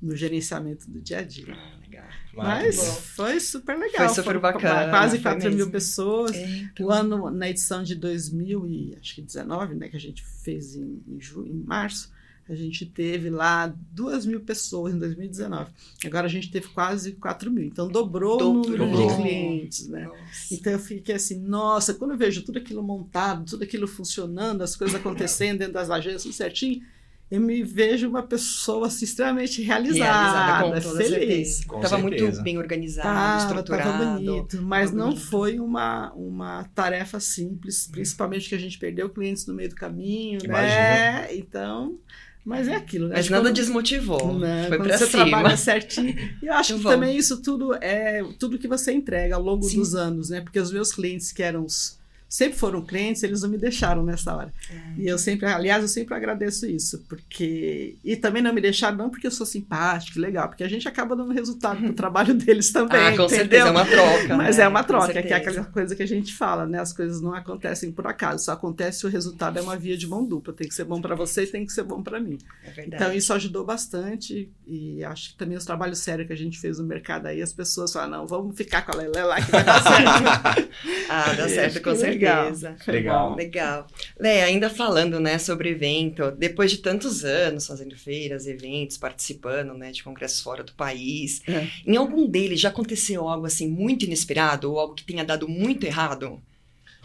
[0.00, 1.54] no gerenciamento do dia a dia.
[1.54, 2.04] Ah, legal.
[2.34, 2.76] Mas
[3.14, 4.06] foi super legal.
[4.06, 4.88] Foi super bacana.
[4.88, 6.34] Quase 4 mil pessoas.
[6.34, 6.86] É, então...
[6.86, 11.62] O ano, na edição de 2019, né, que a gente fez em, em, julho, em
[11.64, 12.10] março,
[12.48, 15.70] a gente teve lá 2 mil pessoas em 2019.
[16.04, 17.64] Agora a gente teve quase 4 mil.
[17.64, 18.64] Então dobrou, dobrou.
[18.64, 19.86] o número de clientes.
[19.86, 20.10] Né?
[20.50, 24.74] Então eu fiquei assim, nossa, quando eu vejo tudo aquilo montado, tudo aquilo funcionando, as
[24.74, 26.82] coisas acontecendo dentro das agências, tudo certinho
[27.30, 31.60] eu me vejo uma pessoa assim, extremamente realizada, realizada feliz.
[31.60, 33.88] Estava muito bem organizado, tá, estruturado.
[33.88, 35.26] Estava bonito, mas não bonito.
[35.26, 40.40] foi uma, uma tarefa simples, principalmente que a gente perdeu clientes no meio do caminho,
[40.42, 40.74] Imagina.
[40.74, 41.28] né?
[41.36, 41.96] Então,
[42.44, 43.14] mas é aquilo, né?
[43.16, 44.36] Mas nada quando, desmotivou.
[44.36, 44.66] Né?
[44.66, 45.28] Foi quando você cima.
[45.28, 46.16] trabalha certinho.
[46.42, 49.78] E eu acho que também isso tudo é tudo que você entrega ao longo Sim.
[49.78, 50.40] dos anos, né?
[50.40, 51.99] Porque os meus clientes que eram os
[52.30, 54.54] sempre foram crentes, eles não me deixaram nessa hora.
[54.70, 55.00] É.
[55.00, 59.10] E eu sempre, aliás, eu sempre agradeço isso, porque e também não me deixaram não
[59.10, 63.00] porque eu sou simpático, legal, porque a gente acaba dando resultado pro trabalho deles também,
[63.00, 63.28] ah, com entendeu?
[63.28, 64.36] certeza é uma troca.
[64.36, 64.62] Mas né?
[64.62, 66.78] é uma troca, que é aquela coisa que a gente fala, né?
[66.78, 70.06] As coisas não acontecem por acaso, só acontece se o resultado é uma via de
[70.06, 72.38] mão dupla, tem que ser bom para você e tem que ser bom para mim.
[72.64, 76.60] É então isso ajudou bastante e acho que também os trabalhos sérios que a gente
[76.60, 79.50] fez no mercado aí, as pessoas falam, não, vamos ficar com a Lelé lá que
[79.50, 80.70] vai dar certo.
[81.08, 82.19] ah, dá certo, com certeza.
[82.20, 82.52] Legal.
[82.86, 83.34] Legal.
[83.36, 83.86] Legal.
[84.18, 89.90] Lé, ainda falando, né, sobre evento, depois de tantos anos fazendo feiras, eventos, participando, né,
[89.90, 91.66] de congressos fora do país, é.
[91.86, 95.84] em algum deles já aconteceu algo assim muito inesperado ou algo que tenha dado muito
[95.84, 96.40] errado?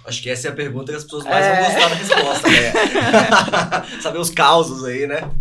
[0.06, 1.56] Acho que essa é a pergunta que as pessoas mais é.
[1.56, 4.02] vão gostar da resposta, né?
[4.02, 5.32] Saber os causos aí, né?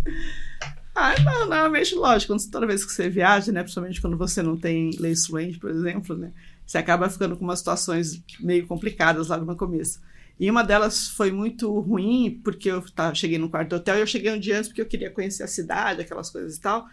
[0.95, 4.91] Ah, não, normalmente, lógico, toda vez que você viaja, né, principalmente quando você não tem
[4.97, 6.31] lace range, por exemplo, né,
[6.65, 10.01] você acaba ficando com umas situações meio complicadas logo no começo.
[10.39, 14.01] E uma delas foi muito ruim, porque eu tá, cheguei no quarto do hotel e
[14.01, 16.85] eu cheguei um dia antes porque eu queria conhecer a cidade, aquelas coisas e tal.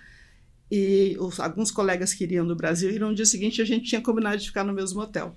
[0.70, 4.00] E os, alguns colegas que iriam do Brasil e no dia seguinte a gente tinha
[4.00, 5.36] combinado de ficar no mesmo hotel.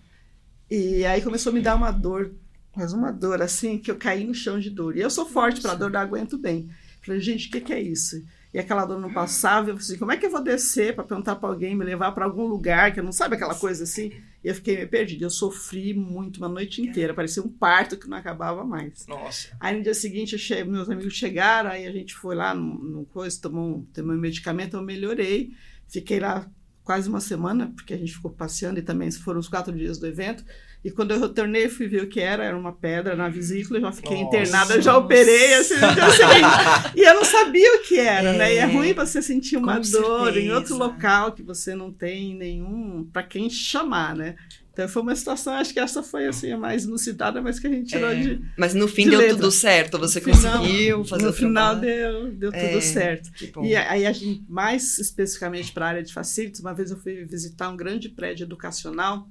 [0.69, 2.33] E aí começou a me dar uma dor,
[2.75, 4.95] mas uma dor assim, que eu caí no chão de dor.
[4.95, 6.69] E eu sou forte para dor, eu aguento bem.
[7.01, 8.23] Falei, gente, o que, que é isso?
[8.55, 9.69] E aquela dor não passava.
[9.69, 12.13] Eu falei assim, como é que eu vou descer para perguntar para alguém, me levar
[12.13, 14.13] para algum lugar que eu não sabe aquela coisa assim?
[14.41, 15.25] E eu fiquei meio perdida.
[15.25, 19.05] Eu sofri muito uma noite inteira, parecia um parto que não acabava mais.
[19.07, 19.49] Nossa.
[19.59, 20.63] Aí no dia seguinte, che...
[20.63, 24.77] meus amigos chegaram, aí a gente foi lá no, no coisa, tomou, tomou um medicamento,
[24.77, 25.51] eu melhorei.
[25.89, 26.49] Fiquei lá
[26.85, 30.05] quase uma semana, porque a gente ficou passeando e também foram os quatro dias do
[30.07, 30.45] evento.
[30.83, 33.91] E quando eu retornei, fui ver o que era, era uma pedra na vesícula, já
[33.91, 34.37] fiquei Nossa.
[34.37, 35.73] internada, já operei, assim,
[36.15, 36.93] seguinte.
[36.95, 38.53] E eu não sabia o que era, né?
[38.53, 40.55] E é É, ruim você sentir uma dor em certeza.
[40.55, 44.35] outro local que você não tem nenhum para quem chamar, né?
[44.75, 47.69] Então foi uma situação, acho que essa foi assim a mais inusitada, mas que a
[47.69, 48.41] gente tirou É, de.
[48.57, 49.35] Mas no fim de deu letra.
[49.38, 53.31] tudo certo, você final- conseguiu fazer no o final deu, deu tudo É, certo.
[53.31, 53.63] Que bom.
[53.63, 57.23] E aí, a gente, mais especificamente para a área de facilities, uma vez eu fui
[57.23, 59.29] visitar um grande prédio educacional,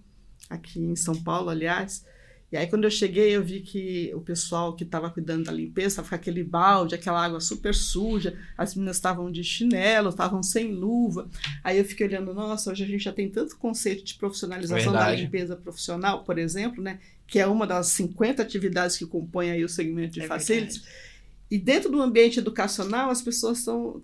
[0.48, 2.06] aqui em São Paulo, aliás,
[2.54, 5.88] e aí quando eu cheguei eu vi que o pessoal que estava cuidando da limpeza
[5.88, 10.72] estava com aquele balde, aquela água super suja, as meninas estavam de chinelo, estavam sem
[10.72, 11.28] luva,
[11.64, 15.00] aí eu fiquei olhando, nossa, hoje a gente já tem tanto conceito de profissionalização da
[15.00, 15.22] Verdade.
[15.22, 19.68] limpeza profissional, por exemplo, né, que é uma das 50 atividades que compõem aí o
[19.68, 20.94] segmento de É facilities, verdade.
[21.50, 24.00] e dentro do ambiente educacional, as pessoas estão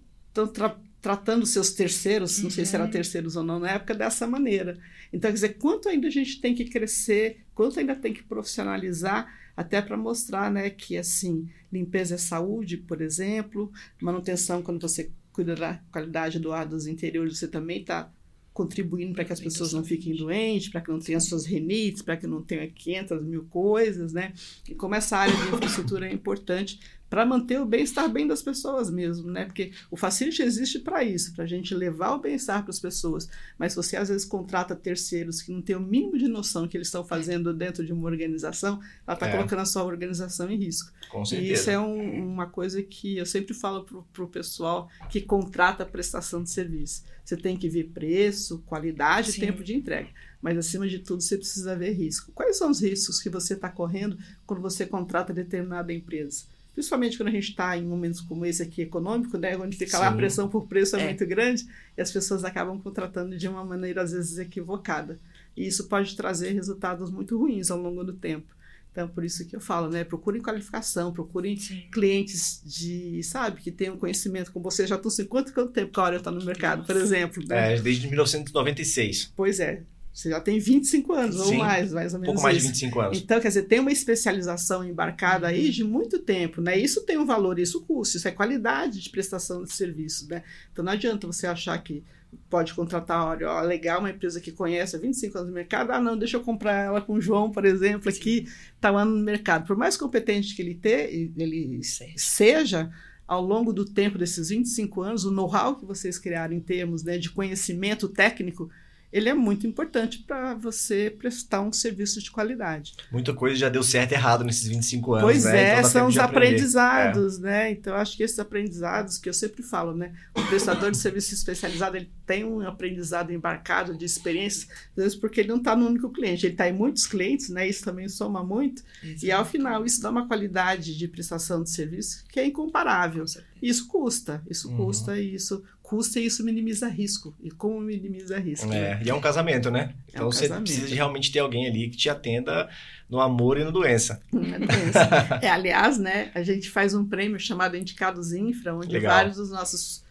[0.52, 2.90] tra tratando seus terceiros, não sei se eram Uhum.
[2.90, 4.76] terceiros ou não na época, dessa maneira.
[5.12, 9.33] Então, quer dizer, quanto ainda a gente tem que crescer, quanto ainda tem que profissionalizar,
[9.57, 13.70] até para mostrar né, que, assim, limpeza é saúde, por exemplo,
[14.01, 18.11] manutenção, quando você cuida da qualidade do ar dos interiores, você também está
[18.53, 22.16] contribuindo para que as pessoas não fiquem doentes, para que não tenham suas renites, para
[22.16, 24.33] que não tenha 500 mil coisas, né?
[24.68, 28.88] E como essa área de infraestrutura é importante para manter o bem-estar bem das pessoas
[28.88, 29.44] mesmo, né?
[29.44, 33.29] Porque o Facility existe para isso, para a gente levar o bem-estar para as pessoas.
[33.59, 36.77] Mas se você às vezes contrata terceiros que não têm o mínimo de noção que
[36.77, 39.33] eles estão fazendo dentro de uma organização, ela está É.
[39.33, 40.92] colocando a sua organização em risco.
[41.11, 41.53] Com E certeza.
[41.53, 45.87] isso é um- uma coisa que eu sempre falo para o pessoal que contrata a
[45.87, 47.03] prestação de serviço.
[47.25, 50.09] Você tem que ver preço, qualidade e tempo de entrega.
[50.40, 52.33] Mas, acima de tudo, você precisa ver risco.
[52.33, 56.44] Quais são os riscos que você está correndo quando você contrata determinada empresa?
[56.81, 60.09] Principalmente quando a gente está em momentos como esse aqui econômico, né, onde fica lá
[60.09, 60.16] a Sim.
[60.16, 61.05] pressão por preço é, É.
[61.05, 65.21] muito grande e as pessoas acabam contratando de uma maneira, às vezes, equivocada.
[65.55, 68.47] E isso pode trazer resultados muito ruins ao longo do tempo.
[68.90, 70.05] Então, por isso que eu falo, né?
[70.05, 71.83] Procurem qualificação, procurem Sim.
[71.93, 74.87] clientes de, sabe, que tenham conhecimento com você.
[74.87, 77.45] Já estão 50 quanto tempo que a hora está no mercado, por exemplo.
[77.47, 77.75] Né?
[77.75, 79.33] É, desde 1996.
[79.37, 79.83] Pois é.
[80.20, 81.56] Você já tem 25 anos ou Sim.
[81.56, 82.35] mais, mais ou menos.
[82.35, 82.72] pouco mais de isso.
[82.72, 83.18] 25 anos.
[83.18, 86.78] Então, quer dizer, tem uma especialização embarcada aí de muito tempo, né?
[86.78, 90.42] Isso tem um valor, isso custa, isso é qualidade de prestação de serviço, né?
[90.70, 92.04] Então não adianta você achar que
[92.50, 96.00] pode contratar, olha, ó, legal, uma empresa que conhece há 25 anos no mercado, ah,
[96.00, 98.46] não, deixa eu comprar ela com o João, por exemplo, aqui,
[98.78, 99.66] tá lá no mercado.
[99.66, 102.12] Por mais competente que ele, ter, ele Sim.
[102.14, 102.92] seja,
[103.26, 107.16] ao longo do tempo desses 25 anos, o know-how que vocês criaram em termos né,
[107.16, 108.68] de conhecimento técnico,
[109.12, 112.94] ele é muito importante para você prestar um serviço de qualidade.
[113.11, 115.75] Muita coisa já deu certo e errado nesses 25 anos, Pois né?
[115.75, 117.70] é, Então são os aprendizados, né?
[117.70, 120.12] Então, acho que esses aprendizados que eu sempre falo, né?
[120.37, 125.40] O prestador de serviço especializado, ele tem um aprendizado embarcado de experiências, às vezes porque
[125.40, 127.68] ele não está no único cliente, ele está em muitos clientes, né?
[127.68, 128.83] Isso também soma muito.
[129.23, 133.25] E ao final, isso dá uma qualidade de prestação de serviço que é incomparável.
[133.61, 134.77] Isso custa, isso Uhum.
[134.77, 137.35] custa e isso custa e isso minimiza risco.
[137.42, 138.68] E como minimiza risco?
[138.68, 138.92] né?
[138.92, 139.92] É, e é um casamento, né?
[140.07, 140.66] É Então um você casamento.
[140.66, 142.70] precisa de realmente ter alguém ali que te atenda
[143.09, 144.22] no amor e no doença.
[144.33, 145.38] É doença.
[145.42, 149.12] É, aliás, né, a gente faz um prêmio chamado Indicados Infra, onde Legal.
[149.12, 150.05] vários dos nossos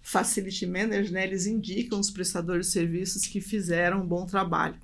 [0.00, 4.76] facility managers, né, eles indicam os prestadores de serviços que fizeram um bom trabalho.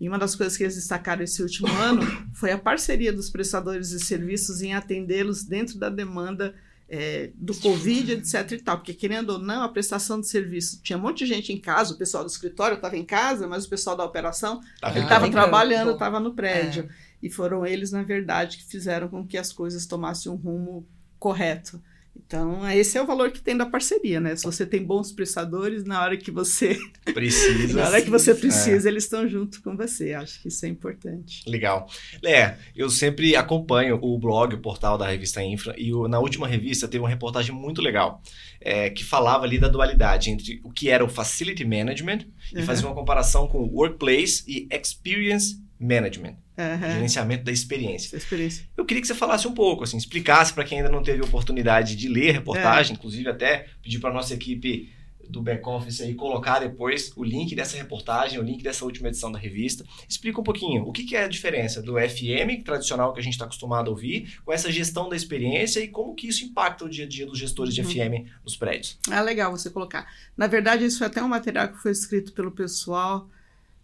[0.00, 2.00] E uma das coisas que eles destacaram esse último ano
[2.32, 6.54] foi a parceria dos prestadores de serviços em atendê-los dentro da demanda
[6.90, 8.78] é, do Covid, etc e tal.
[8.78, 11.94] Porque, querendo ou não, a prestação de serviço, tinha um monte de gente em casa,
[11.94, 15.30] o pessoal do escritório estava em casa, mas o pessoal da operação Ah, estava em
[15.30, 16.88] trabalhando, estava no prédio.
[16.90, 17.10] É.
[17.22, 20.86] E foram eles, na verdade, que fizeram com que as coisas tomassem um rumo
[21.18, 21.80] correto.
[22.16, 24.36] Então, esse é o valor que tem da parceria, né?
[24.36, 26.78] Se você tem bons prestadores, na hora que você,
[27.12, 27.74] Precisa.
[27.74, 28.34] na hora que você É.
[28.34, 30.12] precisa, eles estão junto com você.
[30.14, 31.42] Acho que isso é importante.
[31.48, 31.88] Legal.
[32.22, 36.46] Lé, eu sempre acompanho o blog, o portal da revista Infra, e o- na última
[36.46, 38.22] revista teve uma reportagem muito legal,
[38.60, 42.64] é, que falava ali da dualidade entre o que era o Facility Management e Uhum.
[42.64, 46.90] fazia uma comparação com Workplace e Experience Management, Aham.
[46.92, 48.16] gerenciamento da experiência.
[48.16, 48.66] Experiência.
[48.76, 51.96] Eu queria que você falasse um pouco, assim, explicasse para quem ainda não teve oportunidade
[51.96, 52.32] de ler a É.
[52.32, 54.92] reportagem, inclusive até pedir para nossa equipe
[55.28, 59.38] do back-office aí colocar depois o link dessa reportagem, o link dessa última edição da
[59.38, 59.84] revista.
[60.08, 63.34] Explica um pouquinho o que, que é a diferença do FM tradicional que a gente
[63.34, 66.88] está acostumado a ouvir com essa gestão da experiência e como que isso impacta o
[66.90, 67.86] dia a dia dos gestores de Uhum.
[67.88, 68.98] FM nos prédios.
[69.08, 70.08] Ah, legal você colocar.
[70.36, 73.28] Na verdade, isso foi até um material que foi escrito pelo pessoal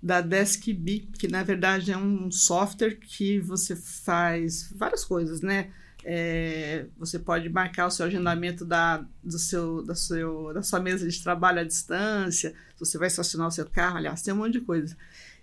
[0.06, 5.72] da DeskB, que na verdade é um software que você faz várias coisas, né?
[6.04, 11.08] É, você pode marcar o seu agendamento da, do seu, da, seu, da sua mesa
[11.08, 14.60] de trabalho à distância, você vai estacionar o seu carro, aliás, tem um monte de
[14.60, 14.96] coisa.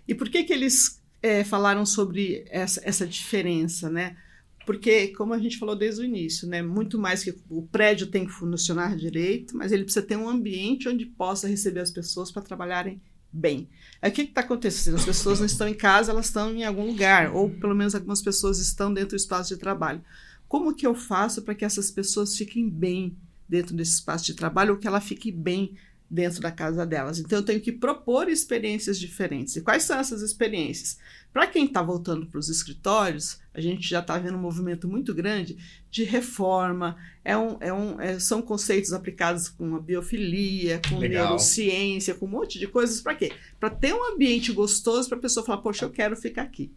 [0.08, 4.16] E por que, que eles é, falaram sobre essa, essa diferença, né?
[4.64, 8.24] Porque, como a gente falou desde o início, né, muito mais que o prédio tem
[8.24, 12.40] que funcionar direito, mas ele precisa ter um ambiente onde possa receber as pessoas para
[12.40, 12.98] trabalharem
[13.34, 13.68] bem.
[14.00, 14.94] Aí o que está acontecendo?
[14.94, 18.22] As pessoas não estão em casa, elas estão em algum lugar, ou pelo menos algumas
[18.22, 20.02] pessoas estão dentro do espaço de trabalho.
[20.46, 23.16] Como que eu faço para que essas pessoas fiquem bem
[23.48, 25.76] dentro desse espaço de trabalho ou que ela fique bem
[26.14, 27.18] dentro da casa delas.
[27.18, 29.56] Então, eu tenho que propor experiências diferentes.
[29.56, 30.96] E quais são essas experiências?
[31.32, 35.12] Para quem está voltando para os escritórios, a gente já está vendo um movimento muito
[35.12, 35.56] grande
[35.90, 36.96] de reforma.
[37.24, 41.24] É um, é um, é, são conceitos aplicados com a biofilia, com Legal.
[41.24, 43.00] neurociência, com um monte de coisas.
[43.00, 43.32] Para quê?
[43.58, 46.70] Para ter um ambiente gostoso para a pessoa falar: Poxa, eu quero ficar aqui.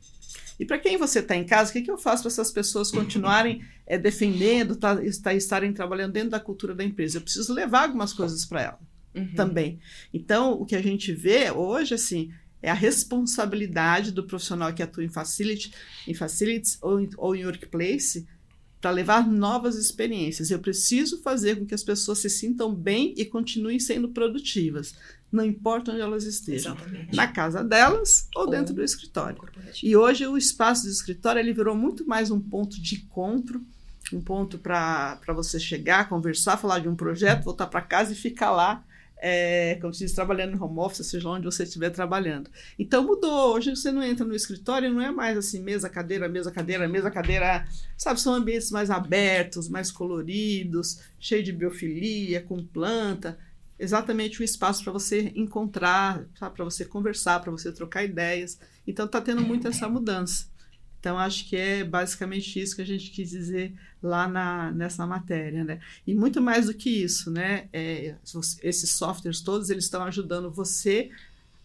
[0.60, 2.90] E para quem você está em casa, o que, que eu faço para essas pessoas
[2.90, 7.20] continuarem é, defendendo, tá, tá, estarem trabalhando dentro da cultura da empresa?
[7.20, 9.34] Eu preciso levar algumas coisas para ela uhum.
[9.36, 9.80] também.
[10.14, 15.04] Então, o que a gente vê hoje, assim, é a responsabilidade do profissional que atua
[15.04, 15.72] em facility,
[16.08, 18.28] em facilities ou em, ou em workplace
[18.82, 20.52] para levar novas experiências.
[20.52, 24.96] Eu preciso fazer com que as pessoas se sintam bem e continuem sendo produtivas,
[25.32, 27.16] não importa onde elas estejam, Exatamente.
[27.16, 29.38] na casa delas ou, ou dentro do escritório.
[29.84, 33.62] E hoje o espaço do escritório ele virou muito mais um ponto de encontro,
[34.14, 38.52] um ponto para você chegar, conversar, falar de um projeto, voltar para casa e ficar
[38.52, 38.84] lá
[39.20, 42.50] é, como se diz, trabalhando no home office, seja onde você estiver trabalhando.
[42.78, 43.56] Então mudou.
[43.56, 47.10] Hoje você não entra no escritório, não é mais assim, mesa, cadeira, mesa, cadeira, mesa,
[47.10, 47.68] cadeira.
[47.98, 53.38] Sabe, são ambientes mais abertos, mais coloridos, cheio de biofilia, com planta.
[53.80, 58.60] Exatamente o espaço para você encontrar, para você conversar, para você trocar ideias.
[58.86, 60.46] Então está tendo muito essa mudança.
[61.08, 65.64] Então, acho que é basicamente isso que a gente quis dizer lá na, nessa matéria,
[65.64, 65.80] né?
[66.06, 67.70] E muito mais do que isso, né?
[67.72, 68.16] É,
[68.62, 71.10] esses softwares todos, eles estão ajudando você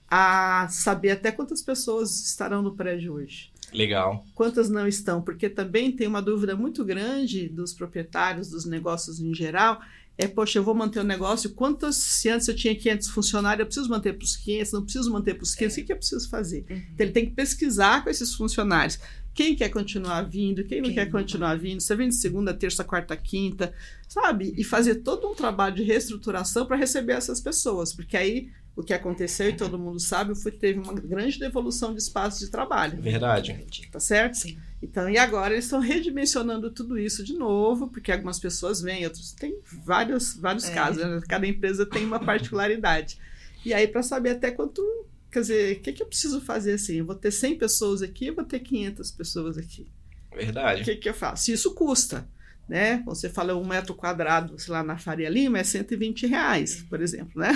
[0.09, 3.51] a saber até quantas pessoas estarão no prédio hoje.
[3.73, 4.25] Legal.
[4.33, 5.21] Quantas não estão?
[5.21, 9.81] Porque também tem uma dúvida muito grande dos proprietários dos negócios em geral,
[10.25, 13.67] é, poxa, eu vou manter o negócio, quantas, se antes eu tinha 500 funcionários, eu
[13.67, 15.73] preciso manter para os 500, não preciso manter para os 500, é.
[15.73, 16.65] o que, que eu preciso fazer?
[16.69, 16.77] Uhum.
[16.77, 18.99] Então, ele tem que pesquisar com esses funcionários.
[19.35, 21.13] Quem quer continuar vindo, quem não quem quer não.
[21.13, 23.73] continuar vindo, você vem de segunda, terça, quarta, quinta,
[24.07, 24.55] sabe?
[24.57, 28.95] E fazer todo um trabalho de reestruturação para receber essas pessoas, porque aí o que
[28.95, 33.01] aconteceu, e todo mundo sabe, foi teve uma grande devolução de espaço de trabalho.
[33.01, 33.67] Verdade.
[33.91, 34.35] Tá certo?
[34.39, 34.59] Sim.
[34.83, 39.33] Então, e agora eles estão redimensionando tudo isso de novo, porque algumas pessoas vêm, outros
[39.33, 40.75] tem vários, vários é.
[40.75, 41.21] casos, né?
[41.29, 43.19] cada empresa tem uma particularidade.
[43.65, 44.83] E aí, para saber até quanto
[45.33, 46.97] Quer dizer, o que, que eu preciso fazer assim?
[46.97, 49.91] Eu vou ter 100 pessoas aqui, eu vou ter 500 pessoas aqui.
[50.31, 50.83] Verdade.
[50.83, 51.45] O que, que eu faço?
[51.45, 52.29] Se isso custa,
[52.69, 53.03] né?
[53.05, 57.41] Você fala um metro quadrado, sei lá, na Faria Lima é 120 reais, por exemplo,
[57.41, 57.53] né?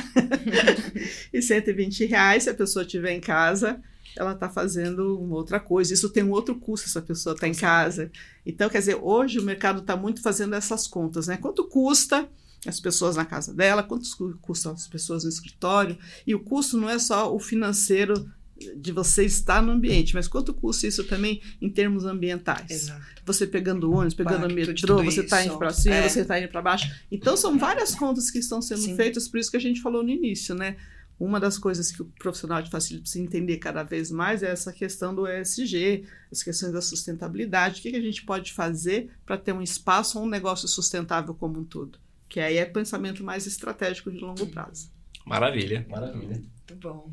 [1.32, 3.80] e 120 reais, se a pessoa estiver em casa,
[4.16, 5.92] ela está fazendo uma outra coisa.
[5.92, 8.10] Isso tem um outro custo se a pessoa está em casa.
[8.44, 11.36] Então, quer dizer, hoje o mercado está muito fazendo essas contas, né?
[11.36, 12.28] Quanto custa
[12.66, 14.08] as pessoas na casa dela, quanto
[14.40, 18.28] custam as pessoas no escritório, e o custo não é só o financeiro
[18.76, 22.70] de você estar no ambiente, mas quanto custa isso também em termos ambientais?
[22.70, 23.22] Exato.
[23.24, 26.08] Você pegando ônibus, pegando metrô, você está indo para cima, é.
[26.08, 26.90] você está indo para baixo.
[27.10, 28.96] Então são várias contas que estão sendo Sim.
[28.96, 30.76] feitas, por isso que a gente falou no início, né?
[31.18, 34.70] Uma das coisas que o profissional de facilidade precisa entender cada vez mais é essa
[34.70, 37.80] questão do ESG, as questões da sustentabilidade.
[37.80, 41.34] O que, que a gente pode fazer para ter um espaço ou um negócio sustentável
[41.34, 41.98] como um todo?
[42.28, 44.90] Que aí é pensamento mais estratégico de longo prazo.
[45.24, 46.42] Maravilha, maravilha.
[46.68, 47.08] Muito bom.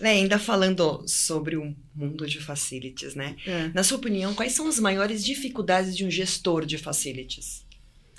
[0.00, 3.36] Né, ainda falando sobre o mundo de facilities, né?
[3.46, 3.68] É.
[3.74, 7.66] Na sua opinião, quais são as maiores dificuldades de um gestor de facilities?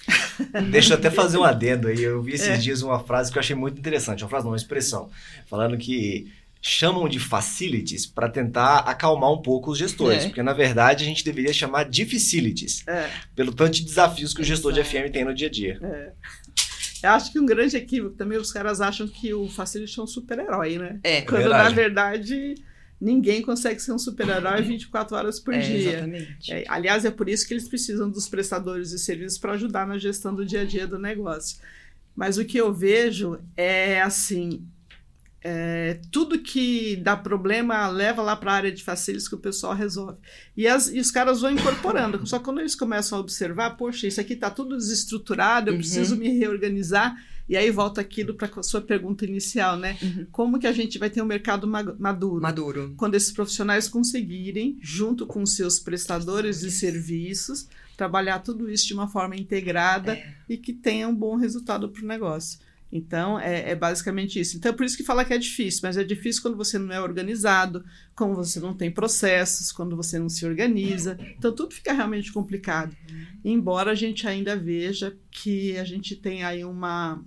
[0.71, 2.01] Deixa eu até fazer um adendo aí.
[2.01, 2.57] Eu vi esses é.
[2.57, 4.23] dias uma frase que eu achei muito interessante.
[4.23, 5.09] Uma frase, não, uma expressão.
[5.47, 10.27] Falando que chamam de facilities para tentar acalmar um pouco os gestores, é.
[10.27, 13.09] porque na verdade a gente deveria chamar de facilities, é.
[13.33, 14.89] pelo tanto de desafios que o gestor Exato.
[14.89, 15.79] de FM tem no dia a dia.
[17.01, 20.07] Eu acho que um grande equívoco também, os caras acham que o facility é um
[20.07, 20.99] super-herói, né?
[21.03, 21.21] É.
[21.21, 21.63] Quando verdade.
[21.63, 22.55] na verdade
[22.99, 25.91] ninguém consegue ser um super-herói 24 horas por é, dia.
[25.91, 26.51] Exatamente.
[26.51, 29.97] É, aliás, é por isso que eles precisam dos prestadores de serviços para ajudar na
[29.97, 31.59] gestão do dia a dia do negócio.
[32.15, 34.67] Mas o que eu vejo é assim,
[35.41, 39.73] é, tudo que dá problema leva lá para a área de facilities que o pessoal
[39.73, 40.17] resolve.
[40.55, 42.23] E, as, e, os caras vão incorporando.
[42.27, 45.79] Só que quando eles começam a observar, poxa, isso aqui está tudo desestruturado, eu uhum.
[45.79, 47.15] preciso me reorganizar.
[47.47, 49.97] E aí volta aquilo para a sua pergunta inicial, né?
[50.03, 50.27] Uhum.
[50.31, 52.39] Como que a gente vai ter um mercado maduro?
[52.39, 52.93] Maduro.
[52.95, 59.07] Quando esses profissionais conseguirem, junto com seus prestadores de serviços, trabalhar tudo isso de uma
[59.07, 60.33] forma integrada é.
[60.47, 62.59] e que tenha um bom resultado para o negócio.
[62.91, 64.57] Então, é, é, basicamente isso.
[64.57, 66.93] Então, é por isso que fala que é difícil, mas é difícil quando você não
[66.93, 67.83] é organizado,
[68.15, 71.17] quando você não tem processos, quando você não se organiza.
[71.37, 72.95] Então, tudo fica realmente complicado.
[73.45, 77.23] Embora a gente ainda veja que a gente tem aí uma,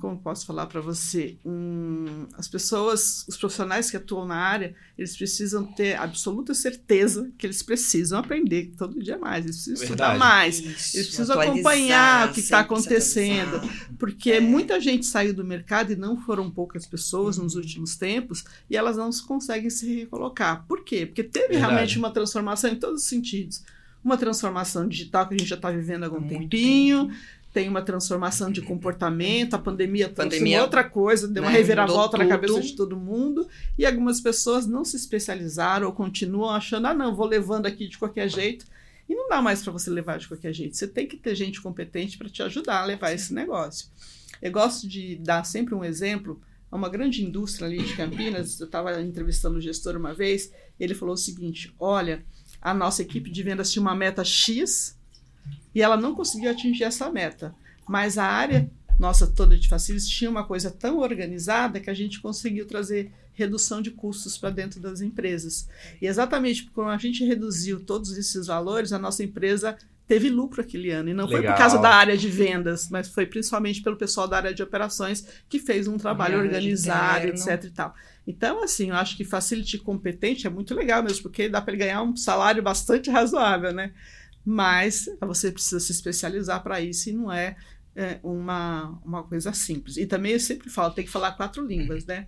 [0.00, 5.14] como posso falar para você, um, as pessoas, os profissionais que atuam na área, eles
[5.14, 10.12] precisam ter absoluta certeza que eles precisam aprender todo dia mais, eles precisam Verdade.
[10.12, 13.60] estudar mais, Isso, eles precisam acompanhar o que está acontecendo,
[13.98, 14.40] porque é.
[14.40, 17.44] muita gente saiu do mercado e não foram poucas pessoas uhum.
[17.44, 20.64] nos últimos tempos e elas não conseguem se recolocar.
[20.66, 21.04] Por quê?
[21.04, 21.72] Porque teve Verdade.
[21.72, 23.62] realmente uma transformação em todos os sentidos.
[24.02, 27.08] Uma transformação digital que a gente já está vivendo há algum Muito tempinho.
[27.08, 32.16] Tempo tem uma transformação de comportamento, a pandemia pandemia, outra coisa, deu né, uma reviravolta
[32.16, 36.94] na cabeça de todo mundo, e algumas pessoas não se especializaram ou continuam achando, ah,
[36.94, 38.64] não, vou levando aqui de qualquer jeito.
[39.08, 40.76] E não dá mais para você levar de qualquer jeito.
[40.76, 43.88] Você tem que ter gente competente para te ajudar a levar esse negócio.
[44.40, 46.40] Eu gosto de dar sempre um exemplo.
[46.70, 51.14] Uma grande indústria ali de Campinas, eu estava entrevistando o gestor uma vez, ele falou
[51.14, 52.24] o seguinte: olha,
[52.60, 54.97] a nossa equipe de vendas tinha uma meta X,
[55.74, 57.54] e ela não conseguiu atingir essa meta.
[57.86, 62.20] Mas a área nossa toda de facilities tinha uma coisa tão organizada que a gente
[62.20, 65.68] conseguiu trazer redução de custos para dentro das empresas.
[66.02, 69.76] E exatamente quando a gente reduziu todos esses valores, a nossa empresa
[70.08, 71.10] teve lucro aquele ano.
[71.10, 71.42] E não Legal.
[71.42, 74.62] foi por causa da área de vendas, mas foi principalmente pelo pessoal da área de
[74.62, 77.64] operações que fez um trabalho organizado, etc.
[77.64, 77.94] e tal.
[78.26, 81.84] Então, assim, eu acho que facility competente é muito legal mesmo, porque dá para ele
[81.84, 83.92] ganhar um salário bastante razoável, né?
[84.44, 87.56] Mas você precisa se especializar para isso e não é,
[87.94, 89.96] é, uma, uma coisa simples.
[89.96, 92.26] E também eu sempre falo, tem que falar quatro línguas, né?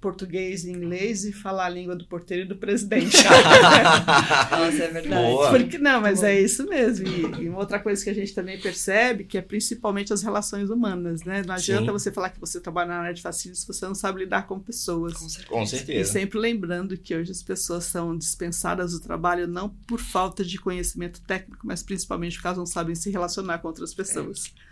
[0.00, 3.16] Português e inglês e falar a língua do porteiro e do presidente.
[4.50, 5.08] Nossa, é verdade.
[5.08, 5.50] Boa.
[5.50, 7.06] Porque, não, mas é isso mesmo.
[7.06, 10.70] E, e, uma outra coisa que a gente também percebe que é principalmente as relações
[10.70, 11.42] humanas, né?
[11.46, 11.92] Não adianta Sim.
[11.92, 14.58] você falar que você trabalha na área de facilities se você não sabe lidar com
[14.58, 15.14] pessoas.
[15.14, 15.48] Com certeza.
[15.48, 16.00] Com certeza.
[16.00, 20.58] E sempre lembrando que hoje as pessoas são dispensadas do trabalho não por falta de
[20.58, 24.52] conhecimento técnico, mas principalmente porque elas não sabem se relacionar com outras pessoas.
[24.66, 24.69] É.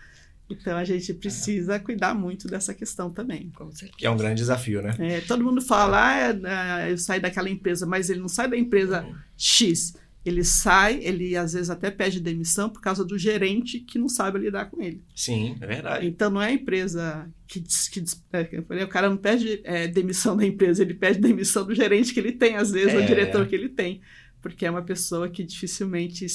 [0.51, 1.79] Então a gente precisa é.
[1.79, 3.53] cuidar muito dessa questão também.
[3.97, 4.97] Que é um grande desafio, né?
[4.99, 8.49] É, todo mundo fala, ah, é, é, eu saí daquela empresa, mas ele não sai
[8.49, 9.15] da empresa uhum.
[9.37, 9.95] X.
[10.25, 14.39] Ele sai, ele às vezes até pede demissão por causa do gerente que não sabe
[14.39, 15.03] lidar com ele.
[15.15, 16.07] Sim, é verdade.
[16.07, 20.45] Então não é a empresa que, que é, o cara não pede é, demissão da
[20.45, 22.99] empresa, ele pede demissão do gerente que ele tem, às vezes, é.
[22.99, 24.01] o diretor que ele tem.
[24.43, 26.27] Porque é uma pessoa que dificilmente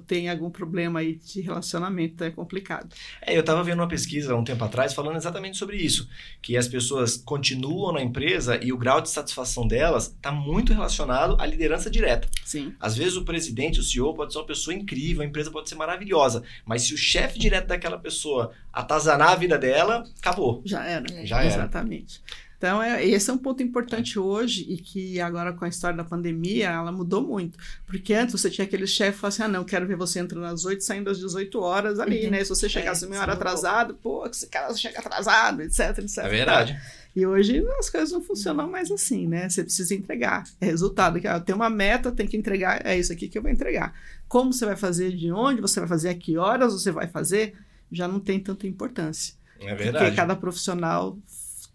[0.00, 2.88] tem algum problema aí de relacionamento, é complicado.
[3.22, 6.08] É, eu estava vendo uma pesquisa um tempo atrás falando exatamente sobre isso,
[6.40, 11.36] que as pessoas continuam na empresa e o grau de satisfação delas está muito relacionado
[11.40, 12.28] à liderança direta.
[12.44, 12.74] Sim.
[12.80, 15.74] Às vezes o presidente, o CEO pode ser uma pessoa incrível, a empresa pode ser
[15.74, 20.62] maravilhosa, mas se o chefe direto daquela pessoa atazanar a vida dela, acabou.
[20.64, 21.26] Já era.
[21.26, 21.46] Já era.
[21.46, 22.20] Exatamente.
[22.64, 26.02] Então, é, esse é um ponto importante hoje e que agora com a história da
[26.02, 27.58] pandemia, ela mudou muito.
[27.86, 30.46] Porque antes você tinha aquele chefe que falava assim, ah, não, quero ver você entrando
[30.46, 32.30] às 8 saindo às 18 horas ali, uhum.
[32.30, 32.42] né?
[32.42, 36.18] Se você chegasse é, meia hora atrasado, pô, esse cara chega atrasado, etc, etc.
[36.24, 36.80] É verdade.
[37.14, 39.46] E hoje as coisas não funcionam mais assim, né?
[39.46, 40.44] Você precisa entregar.
[40.58, 41.20] É resultado.
[41.20, 43.92] Que, ah, tem uma meta, tem que entregar, é isso aqui que eu vou entregar.
[44.26, 47.52] Como você vai fazer, de onde você vai fazer, a que horas você vai fazer,
[47.92, 49.34] já não tem tanta importância.
[49.60, 50.06] É verdade.
[50.06, 51.18] Porque cada profissional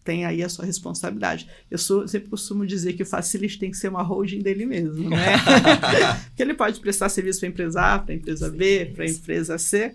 [0.09, 1.47] tem aí a sua responsabilidade.
[1.69, 5.07] Eu sou, sempre costumo dizer que o facility tem que ser uma holding dele mesmo,
[5.07, 5.37] né?
[6.29, 9.07] Porque ele pode prestar serviço para a empresa A, para a empresa B, para a
[9.07, 9.93] empresa C,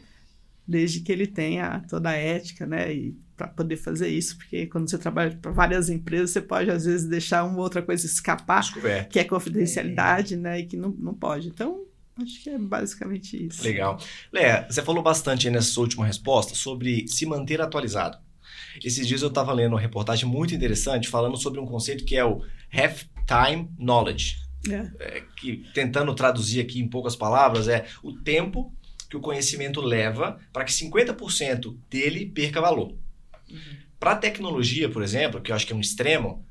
[0.64, 2.94] desde que ele tenha toda a ética, né?
[2.94, 6.84] E para poder fazer isso, porque quando você trabalha para várias empresas, você pode às
[6.84, 9.10] vezes deixar uma outra coisa escapar, Descoberto.
[9.10, 10.36] que é confidencialidade, é.
[10.36, 10.60] né?
[10.60, 11.48] E que não, não pode.
[11.48, 11.84] Então,
[12.22, 13.64] Acho que é basicamente isso.
[13.64, 13.98] Legal.
[14.32, 18.16] Léa, você falou bastante nessa sua última resposta sobre se manter atualizado.
[18.82, 22.24] Esses dias eu estava lendo uma reportagem muito interessante falando sobre um conceito que é
[22.24, 24.42] o half-time knowledge.
[24.70, 24.90] É.
[24.98, 28.72] É, que, tentando traduzir aqui em poucas palavras, é o tempo
[29.10, 32.94] que o conhecimento leva para que 50% dele perca valor.
[33.50, 33.58] Uhum.
[34.00, 36.44] Para a tecnologia, por exemplo, que eu acho que é um extremo,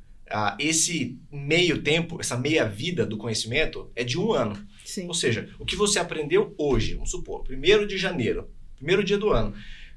[0.57, 4.57] esse meio tempo, essa meia vida do conhecimento é de um ano.
[4.83, 5.07] Sim.
[5.07, 9.29] Ou seja, o que você aprendeu hoje, vamos supor, primeiro de janeiro, primeiro dia do
[9.29, 9.53] ano,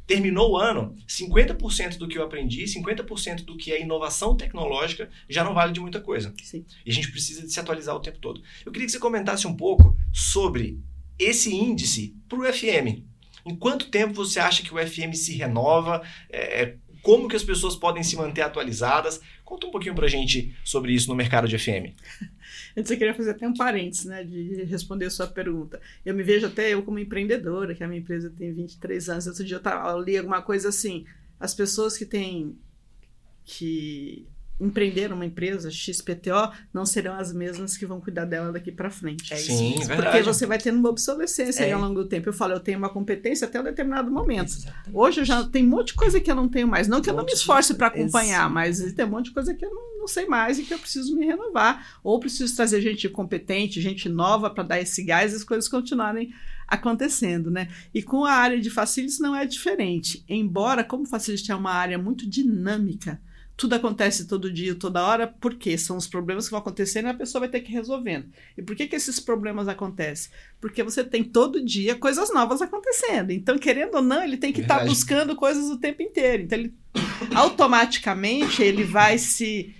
[0.07, 5.43] Terminou o ano, 50% do que eu aprendi, 50% do que é inovação tecnológica já
[5.43, 6.33] não vale de muita coisa.
[6.43, 6.65] Sim.
[6.85, 8.41] E a gente precisa de se atualizar o tempo todo.
[8.65, 10.79] Eu queria que você comentasse um pouco sobre
[11.19, 13.03] esse índice para o FM.
[13.45, 16.03] Em quanto tempo você acha que o FM se renova?
[16.31, 19.21] É, como que as pessoas podem se manter atualizadas?
[19.45, 21.95] Conta um pouquinho para a gente sobre isso no mercado de FM.
[22.79, 25.81] Antes eu queria fazer até um parênteses, né, de responder a sua pergunta.
[26.05, 29.27] Eu me vejo até eu como empreendedora, que a minha empresa tem 23 anos.
[29.27, 31.07] Outro dia eu, tava, eu li alguma coisa assim,
[31.41, 32.59] as pessoas que têm
[33.45, 34.27] que
[34.59, 39.33] empreender uma empresa XPTO não serão as mesmas que vão cuidar dela daqui para frente.
[39.33, 39.89] É Sim, isso.
[39.89, 40.23] Porque verdade.
[40.23, 41.73] você vai tendo uma obsolescência é.
[41.73, 42.29] ao longo do tempo.
[42.29, 44.49] Eu falo, eu tenho uma competência até um determinado momento.
[44.49, 44.91] Exatamente.
[44.93, 46.89] Hoje eu já tenho um monte de coisa que eu não tenho mais.
[46.89, 49.55] Não que um eu não me esforce para acompanhar, mas tem um monte de coisa
[49.55, 51.99] que eu não, não, sei mais e que eu preciso me renovar.
[52.03, 56.33] Ou preciso trazer gente competente, gente nova para dar esse gás e as coisas continuarem
[56.67, 57.69] acontecendo, né?
[57.95, 60.25] E com a área de facilities não é diferente.
[60.29, 63.21] Embora, como facility é uma área muito dinâmica,
[63.57, 67.15] tudo acontece todo dia, toda hora, porque são os problemas que vão acontecendo e a
[67.15, 68.27] pessoa vai ter que ir resolvendo.
[68.57, 70.31] E por que, que esses problemas acontecem?
[70.61, 73.31] Porque você tem todo dia coisas novas acontecendo.
[73.31, 76.43] Então, querendo ou não, ele tem que estar tá buscando coisas o tempo inteiro.
[76.43, 76.75] Então, ele
[77.35, 79.75] automaticamente ele vai se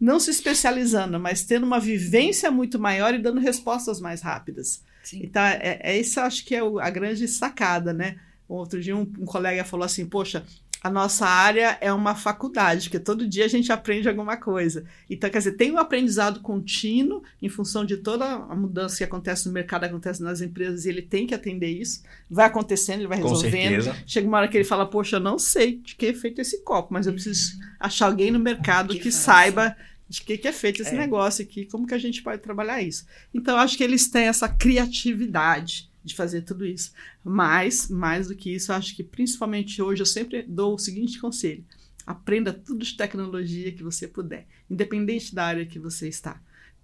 [0.00, 4.82] não se especializando, mas tendo uma vivência muito maior e dando respostas mais rápidas.
[5.02, 5.20] Sim.
[5.22, 8.16] Então, é, é isso acho que é o, a grande sacada, né?
[8.48, 10.46] Outro dia um, um colega falou assim, poxa,
[10.82, 14.84] a nossa área é uma faculdade, porque todo dia a gente aprende alguma coisa.
[15.10, 19.46] Então, quer dizer, tem um aprendizado contínuo em função de toda a mudança que acontece
[19.48, 22.02] no mercado, acontece nas empresas, e ele tem que atender isso.
[22.30, 23.92] Vai acontecendo, ele vai resolvendo.
[24.06, 26.62] Chega uma hora que ele fala, poxa, eu não sei de que é feito esse
[26.62, 29.76] copo, mas eu preciso achar alguém no mercado que, que saiba
[30.08, 30.98] de que, que é feito esse é.
[30.98, 33.04] negócio aqui, como que a gente pode trabalhar isso.
[33.34, 36.92] Então, eu acho que eles têm essa criatividade de fazer tudo isso.
[37.22, 41.64] Mas, mais do que isso, acho que principalmente hoje eu sempre dou o seguinte conselho:
[42.06, 46.40] aprenda tudo de tecnologia que você puder, independente da área que você está.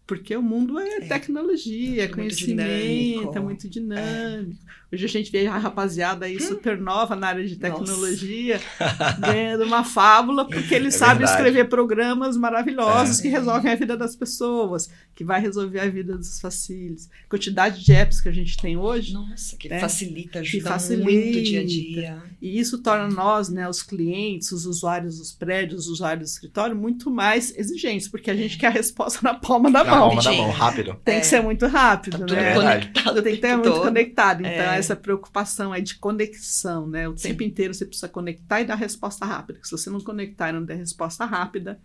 [0.06, 4.60] Porque o mundo é, é tecnologia, é, é conhecimento, é muito dinâmico.
[4.70, 4.74] É.
[4.94, 6.40] Hoje a gente vê a rapaziada aí hum.
[6.40, 8.60] super nova na área de tecnologia,
[9.18, 13.22] ganhando uma fábula, porque eles é sabem escrever programas maravilhosos é.
[13.22, 17.08] que resolvem a vida das pessoas, que vai resolver a vida dos facilities.
[17.28, 19.14] Quantidade de apps que a gente tem hoje.
[19.14, 19.80] Nossa, que né?
[19.80, 21.10] facilita, ajuda que facilita.
[21.10, 22.22] muito o dia a dia.
[22.40, 26.76] E isso torna nós, né, os clientes, os usuários dos prédios, os usuários do escritório,
[26.76, 30.08] muito mais exigentes, porque a gente quer a resposta na palma da mão mão.
[30.08, 31.00] palma da mão, rápido.
[31.04, 31.20] Tem é.
[31.20, 32.54] que ser muito rápido, tá né?
[32.54, 34.40] Conectado tem que ter muito conectado.
[34.40, 34.78] Então, é.
[34.78, 37.08] essa preocupação é de conexão, né?
[37.08, 37.28] O Sim.
[37.28, 39.60] tempo inteiro você precisa conectar e dar resposta rápida.
[39.62, 41.80] Se você não conectar e não der resposta rápida,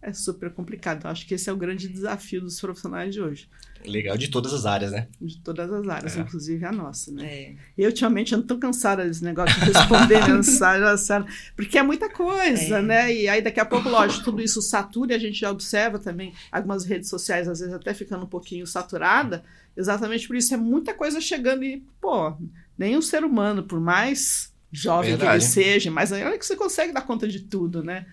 [0.00, 0.98] é super complicado.
[0.98, 3.48] Então, acho que esse é o grande desafio dos profissionais de hoje.
[3.84, 5.08] Legal, de todas as áreas, né?
[5.20, 6.20] De todas as áreas, é.
[6.20, 7.26] inclusive a nossa, né?
[7.26, 7.54] É.
[7.76, 11.24] Eu, ultimamente, eu não tô cansada desse negócio de responder mensagem,
[11.54, 12.82] porque é muita coisa, é.
[12.82, 13.14] né?
[13.14, 16.32] E aí, daqui a pouco, lógico, tudo isso satura e a gente já observa também
[16.50, 19.44] algumas redes sociais, às vezes, até ficando um pouquinho saturada,
[19.76, 20.52] exatamente por isso.
[20.54, 22.36] É muita coisa chegando e, pô,
[22.76, 25.30] nenhum ser humano, por mais jovem Verdade.
[25.30, 28.06] que ele seja, mas olha que você consegue dar conta de tudo, né?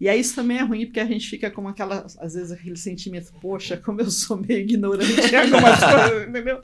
[0.00, 2.76] E aí isso também é ruim, porque a gente fica com aquela, às vezes, aquele
[2.76, 6.60] sentimento, poxa, como eu sou meio ignorante em algumas coisas, entendeu?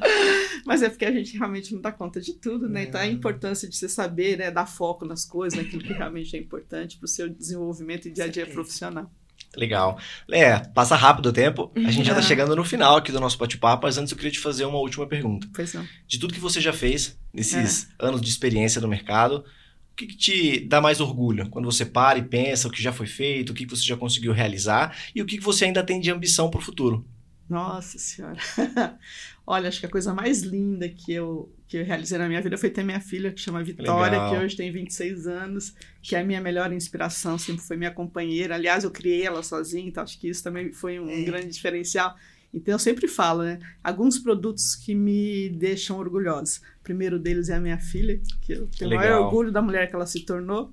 [0.67, 2.85] Mas é porque a gente realmente não dá conta de tudo, né?
[2.85, 6.39] Então a importância de você saber, né, dar foco nas coisas, naquilo que realmente é
[6.39, 9.11] importante para o seu desenvolvimento e dia a dia profissional.
[9.57, 9.99] Legal.
[10.27, 11.73] Lé, passa rápido o tempo.
[11.75, 14.31] A gente já está chegando no final aqui do nosso bate-papo, mas antes eu queria
[14.31, 15.49] te fazer uma última pergunta.
[15.55, 15.87] Pois não.
[16.07, 18.07] De tudo que você já fez nesses é.
[18.07, 19.45] anos de experiência no mercado,
[19.99, 23.07] que, que te dá mais orgulho quando você para e pensa o que já foi
[23.07, 26.49] feito, o que você já conseguiu realizar e o que você ainda tem de ambição
[26.49, 27.05] para o futuro?
[27.49, 28.39] Nossa Senhora!
[29.45, 32.59] Olha, acho que a coisa mais linda que eu, que eu realizei na minha vida
[32.59, 34.31] foi ter minha filha, que chama Vitória, Legal.
[34.31, 38.55] que hoje tem 26 anos, que é a minha melhor inspiração, sempre foi minha companheira.
[38.55, 41.23] Aliás, eu criei ela sozinha, então acho que isso também foi um é.
[41.23, 42.15] grande diferencial.
[42.53, 43.59] Então eu sempre falo, né?
[43.85, 46.59] Alguns produtos que me deixam orgulhosos.
[46.81, 49.05] O primeiro deles é a minha filha, que eu tenho Legal.
[49.05, 50.73] o maior orgulho da mulher que ela se tornou.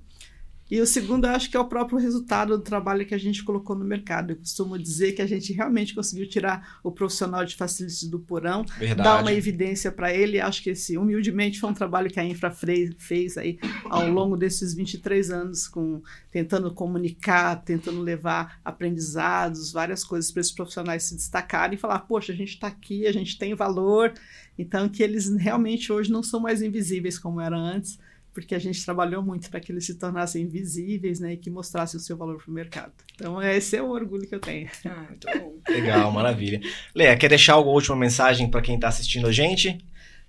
[0.68, 3.44] E o segundo, eu acho que é o próprio resultado do trabalho que a gente
[3.44, 4.32] colocou no mercado.
[4.32, 8.64] Eu costumo dizer que a gente realmente conseguiu tirar o profissional de facilities do porão,
[8.76, 9.02] Verdade.
[9.02, 10.40] dar uma evidência para ele.
[10.40, 14.74] Acho que esse, humildemente, foi um trabalho que a Infra fez aí ao longo desses
[14.74, 16.02] 23 anos, com,
[16.32, 22.32] tentando comunicar, tentando levar aprendizados, várias coisas para esses profissionais se destacarem e falar: poxa,
[22.32, 24.12] a gente está aqui, a gente tem valor.
[24.58, 27.98] Então, que eles realmente hoje não são mais invisíveis como era antes
[28.36, 31.98] porque a gente trabalhou muito para que eles se tornassem visíveis né, e que mostrassem
[31.98, 32.92] o seu valor para o mercado.
[33.14, 34.68] Então, esse é o orgulho que eu tenho.
[34.84, 35.54] Ah, muito bom.
[35.66, 36.60] Legal, maravilha.
[36.94, 39.78] Leia, quer deixar alguma última mensagem para quem está assistindo a gente?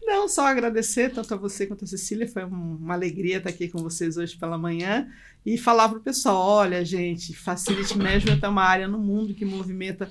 [0.01, 2.26] Não, só agradecer tanto a você quanto a Cecília.
[2.26, 5.05] Foi uma alegria estar aqui com vocês hoje pela manhã
[5.45, 9.43] e falar para o pessoal: olha, gente, Facility Management é uma área no mundo que
[9.43, 10.10] movimenta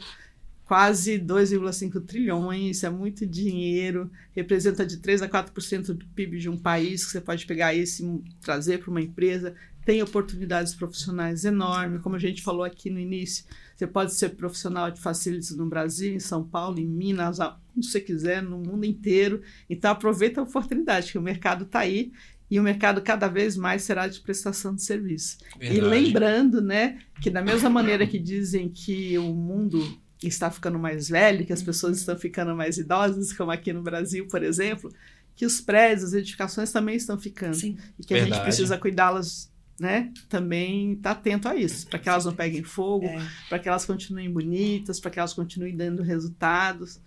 [0.67, 6.59] quase 2,5 trilhões, é muito dinheiro, representa de 3 a 4% do PIB de um
[6.59, 9.55] país, que você pode pegar esse e trazer para uma empresa,
[9.85, 13.45] tem oportunidades profissionais enormes, como a gente falou aqui no início,
[13.77, 18.01] você pode ser profissional de facilities no Brasil, em São Paulo, em Minas, onde você
[18.01, 22.11] quiser, no mundo inteiro, então aproveita a oportunidade, que o mercado está aí,
[22.51, 25.39] e o mercado cada vez mais será de prestação de serviço.
[25.59, 25.79] Verdade.
[25.79, 29.81] E lembrando, né, que da mesma maneira que dizem que o mundo
[30.23, 34.27] está ficando mais velho, que as pessoas estão ficando mais idosas, como aqui no Brasil,
[34.29, 34.91] por exemplo,
[35.35, 37.55] que os prédios, as edificações também estão ficando.
[37.57, 37.77] Sim.
[37.99, 38.45] E que a gente Verdade.
[38.45, 40.11] precisa cuidá-las, né?
[40.29, 43.21] Também estar atento a isso, para que elas não peguem fogo, É.
[43.49, 46.99] para que elas continuem bonitas, para que elas continuem dando resultados.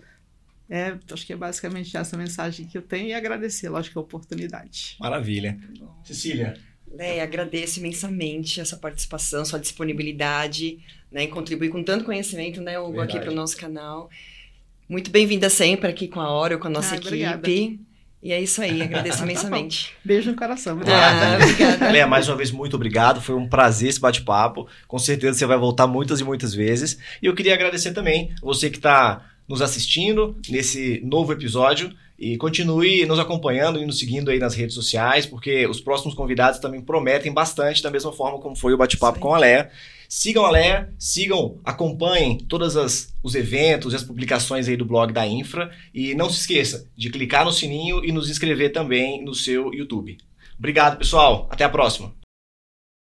[0.70, 4.96] É, acho que é basicamente essa mensagem que eu tenho e agradecer, lógico, a oportunidade.
[5.00, 5.58] Maravilha.
[6.04, 6.54] Cecília,
[6.92, 10.80] Leia, agradeço imensamente essa participação, sua disponibilidade,
[11.12, 13.26] né, em contribuir com tanto conhecimento, né, Hugo, aqui Verdade.
[13.26, 14.10] para o nosso canal.
[14.88, 17.08] Muito bem-vinda sempre aqui com a Oreo, com a nossa Ah, equipe.
[17.10, 17.48] obrigada.
[18.22, 19.94] E é isso aí, agradeço imensamente.
[20.04, 20.74] Beijo no coração.
[20.74, 21.44] Ah, Obrigada.
[21.44, 21.92] obrigada.
[21.92, 23.22] Léa, mais uma vez, muito obrigado.
[23.22, 24.68] Foi um prazer esse bate-papo.
[24.88, 26.98] Com certeza você vai voltar muitas e muitas vezes.
[27.22, 31.94] E eu queria agradecer também você que está nos assistindo nesse novo episódio.
[32.20, 36.60] E continue nos acompanhando e nos seguindo aí nas redes sociais, porque os próximos convidados
[36.60, 39.72] também prometem bastante, da mesma forma como foi o bate-papo com a Léa.
[40.10, 42.76] Sigam a Léa, sigam, acompanhem todos
[43.24, 45.72] os eventos e as publicações aí do blog da Infra.
[45.94, 50.18] E não se esqueça de clicar no sininho e nos inscrever também no seu YouTube.
[50.58, 51.48] Obrigado, pessoal.
[51.50, 52.19] Até a próxima.